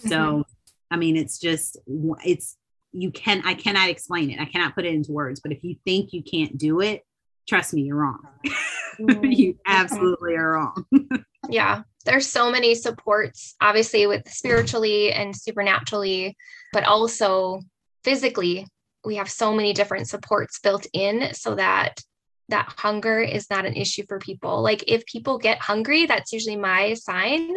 Mm-hmm. 0.00 0.08
So, 0.08 0.44
I 0.90 0.96
mean, 0.96 1.16
it's 1.16 1.38
just, 1.38 1.78
it's, 2.24 2.56
you 2.92 3.10
can 3.10 3.42
i 3.44 3.54
cannot 3.54 3.88
explain 3.88 4.30
it 4.30 4.40
i 4.40 4.44
cannot 4.44 4.74
put 4.74 4.84
it 4.84 4.94
into 4.94 5.12
words 5.12 5.40
but 5.40 5.52
if 5.52 5.64
you 5.64 5.74
think 5.84 6.12
you 6.12 6.22
can't 6.22 6.56
do 6.58 6.80
it 6.80 7.04
trust 7.48 7.74
me 7.74 7.82
you're 7.82 7.96
wrong 7.96 8.20
mm-hmm. 9.00 9.24
you 9.30 9.58
absolutely 9.66 10.34
are 10.34 10.52
wrong 10.52 10.84
yeah 11.48 11.82
there's 12.04 12.26
so 12.26 12.50
many 12.50 12.74
supports 12.74 13.54
obviously 13.60 14.06
with 14.06 14.28
spiritually 14.28 15.12
and 15.12 15.34
supernaturally 15.34 16.36
but 16.72 16.84
also 16.84 17.60
physically 18.04 18.66
we 19.04 19.16
have 19.16 19.30
so 19.30 19.52
many 19.52 19.72
different 19.72 20.08
supports 20.08 20.60
built 20.60 20.86
in 20.92 21.34
so 21.34 21.54
that 21.54 22.00
that 22.48 22.72
hunger 22.76 23.20
is 23.20 23.48
not 23.50 23.64
an 23.64 23.74
issue 23.74 24.04
for 24.06 24.18
people 24.18 24.62
like 24.62 24.84
if 24.86 25.04
people 25.06 25.38
get 25.38 25.58
hungry 25.58 26.06
that's 26.06 26.32
usually 26.32 26.56
my 26.56 26.94
sign 26.94 27.54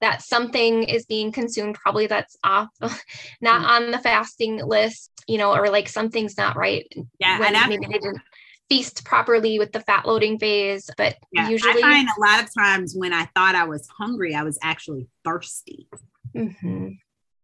that 0.00 0.22
something 0.22 0.84
is 0.84 1.04
being 1.04 1.30
consumed 1.30 1.74
probably 1.74 2.06
that's 2.06 2.36
off 2.42 2.68
not 3.40 3.62
mm. 3.62 3.66
on 3.66 3.90
the 3.90 3.98
fasting 3.98 4.64
list 4.64 5.10
you 5.26 5.38
know 5.38 5.54
or 5.54 5.68
like 5.68 5.88
something's 5.88 6.36
not 6.36 6.56
right 6.56 6.86
yeah 7.18 7.40
and 7.42 7.68
maybe 7.68 7.86
they 7.86 7.98
didn't 7.98 8.20
feast 8.68 9.04
properly 9.04 9.58
with 9.58 9.72
the 9.72 9.80
fat 9.80 10.06
loading 10.06 10.38
phase 10.38 10.88
but 10.96 11.16
yeah, 11.32 11.48
usually 11.48 11.82
i 11.82 11.90
find 11.90 12.08
a 12.08 12.20
lot 12.20 12.42
of 12.42 12.48
times 12.54 12.94
when 12.96 13.12
i 13.12 13.24
thought 13.34 13.54
i 13.54 13.64
was 13.64 13.88
hungry 13.98 14.34
i 14.34 14.44
was 14.44 14.58
actually 14.62 15.08
thirsty 15.24 15.88
mm-hmm. 16.36 16.90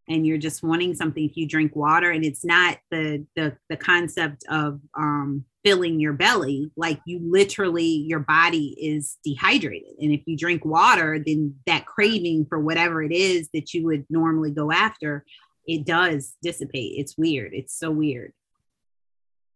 And 0.08 0.26
you're 0.26 0.38
just 0.38 0.62
wanting 0.62 0.94
something 0.94 1.24
if 1.24 1.36
you 1.36 1.46
drink 1.46 1.74
water 1.74 2.10
and 2.10 2.24
it's 2.24 2.44
not 2.44 2.78
the 2.90 3.24
the, 3.36 3.56
the 3.68 3.76
concept 3.76 4.44
of 4.48 4.80
um 4.96 5.44
filling 5.64 5.98
your 5.98 6.12
belly 6.12 6.70
like 6.76 7.00
you 7.06 7.20
literally 7.22 7.84
your 7.84 8.20
body 8.20 8.76
is 8.80 9.18
dehydrated. 9.24 9.94
And 10.00 10.12
if 10.12 10.22
you 10.26 10.36
drink 10.36 10.64
water 10.64 11.22
then 11.24 11.56
that 11.66 11.86
craving 11.86 12.46
for 12.48 12.60
whatever 12.60 13.02
it 13.02 13.12
is 13.12 13.48
that 13.52 13.74
you 13.74 13.84
would 13.84 14.06
normally 14.08 14.50
go 14.50 14.70
after 14.70 15.24
it 15.68 15.84
does 15.84 16.36
dissipate. 16.42 16.92
It's 16.96 17.18
weird. 17.18 17.52
It's 17.52 17.76
so 17.76 17.90
weird. 17.90 18.32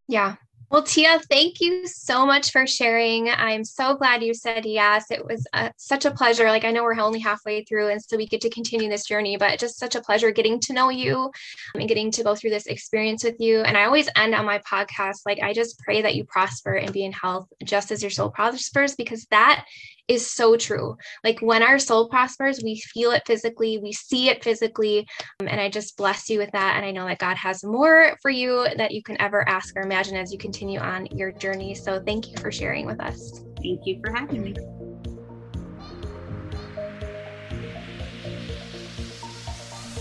Yeah 0.08 0.36
well, 0.70 0.84
Tia, 0.84 1.18
thank 1.28 1.60
you 1.60 1.86
so 1.88 2.24
much 2.24 2.52
for 2.52 2.64
sharing. 2.64 3.28
I'm 3.28 3.64
so 3.64 3.96
glad 3.96 4.22
you 4.22 4.32
said 4.34 4.64
yes. 4.64 5.10
It 5.10 5.24
was 5.24 5.44
uh, 5.52 5.70
such 5.76 6.04
a 6.04 6.12
pleasure. 6.12 6.48
Like, 6.48 6.64
I 6.64 6.70
know 6.70 6.84
we're 6.84 6.94
only 7.00 7.18
halfway 7.18 7.64
through, 7.64 7.88
and 7.88 8.00
so 8.00 8.16
we 8.16 8.26
get 8.26 8.40
to 8.42 8.50
continue 8.50 8.88
this 8.88 9.04
journey, 9.04 9.36
but 9.36 9.58
just 9.58 9.80
such 9.80 9.96
a 9.96 10.00
pleasure 10.00 10.30
getting 10.30 10.60
to 10.60 10.72
know 10.72 10.88
you 10.88 11.32
and 11.74 11.88
getting 11.88 12.12
to 12.12 12.22
go 12.22 12.36
through 12.36 12.50
this 12.50 12.66
experience 12.66 13.24
with 13.24 13.40
you. 13.40 13.62
And 13.62 13.76
I 13.76 13.84
always 13.84 14.08
end 14.14 14.32
on 14.32 14.46
my 14.46 14.60
podcast, 14.60 15.22
like, 15.26 15.40
I 15.42 15.52
just 15.52 15.78
pray 15.80 16.02
that 16.02 16.14
you 16.14 16.24
prosper 16.24 16.74
and 16.74 16.92
be 16.92 17.04
in 17.04 17.12
health 17.12 17.48
just 17.64 17.90
as 17.90 18.00
your 18.00 18.10
soul 18.10 18.30
prospers, 18.30 18.94
because 18.94 19.26
that 19.32 19.64
is 20.10 20.28
so 20.28 20.56
true. 20.56 20.96
Like 21.22 21.38
when 21.40 21.62
our 21.62 21.78
soul 21.78 22.08
prospers, 22.08 22.60
we 22.64 22.80
feel 22.80 23.12
it 23.12 23.22
physically, 23.26 23.78
we 23.78 23.92
see 23.92 24.28
it 24.28 24.42
physically. 24.42 25.06
Um, 25.40 25.46
and 25.46 25.60
I 25.60 25.70
just 25.70 25.96
bless 25.96 26.28
you 26.28 26.38
with 26.38 26.50
that. 26.50 26.76
And 26.76 26.84
I 26.84 26.90
know 26.90 27.06
that 27.06 27.20
God 27.20 27.36
has 27.36 27.62
more 27.62 28.18
for 28.20 28.30
you 28.30 28.66
that 28.76 28.90
you 28.90 29.04
can 29.04 29.20
ever 29.20 29.48
ask 29.48 29.76
or 29.76 29.82
imagine 29.82 30.16
as 30.16 30.32
you 30.32 30.38
continue 30.38 30.80
on 30.80 31.06
your 31.06 31.30
journey. 31.30 31.76
So 31.76 32.02
thank 32.04 32.28
you 32.28 32.36
for 32.38 32.50
sharing 32.50 32.86
with 32.86 33.00
us. 33.00 33.44
Thank 33.62 33.86
you 33.86 34.00
for 34.04 34.12
having 34.12 34.42
me. 34.42 34.54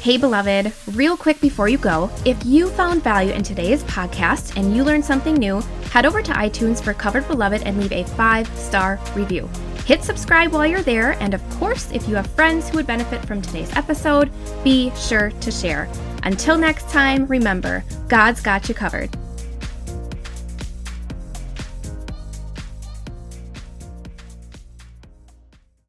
Hey, 0.01 0.17
beloved, 0.17 0.73
real 0.95 1.15
quick 1.17 1.39
before 1.39 1.69
you 1.69 1.77
go, 1.77 2.09
if 2.25 2.43
you 2.45 2.69
found 2.69 3.03
value 3.03 3.33
in 3.33 3.43
today's 3.43 3.83
podcast 3.83 4.57
and 4.57 4.75
you 4.75 4.83
learned 4.83 5.05
something 5.05 5.35
new, 5.35 5.61
head 5.91 6.05
over 6.05 6.23
to 6.23 6.31
iTunes 6.31 6.81
for 6.81 6.93
Covered 6.93 7.27
Beloved 7.27 7.61
and 7.63 7.77
leave 7.77 7.91
a 7.91 8.05
five 8.15 8.47
star 8.57 8.99
review. 9.13 9.47
Hit 9.89 10.04
subscribe 10.04 10.52
while 10.52 10.67
you're 10.67 10.84
there, 10.84 11.13
and 11.13 11.34
of 11.34 11.41
course, 11.58 11.89
if 11.91 12.08
you 12.08 12.13
have 12.13 12.28
friends 12.28 12.69
who 12.69 12.78
would 12.78 12.86
benefit 12.86 13.25
from 13.25 13.41
today's 13.41 13.75
episode, 13.75 14.30
be 14.63 14.91
sure 14.91 15.32
to 15.32 15.49
share. 15.49 15.89
Until 16.21 16.60
next 16.60 16.89
time, 16.89 17.25
remember, 17.25 17.84
God's 18.08 18.39
got 18.39 18.69
you 18.69 18.75
covered. 18.75 19.10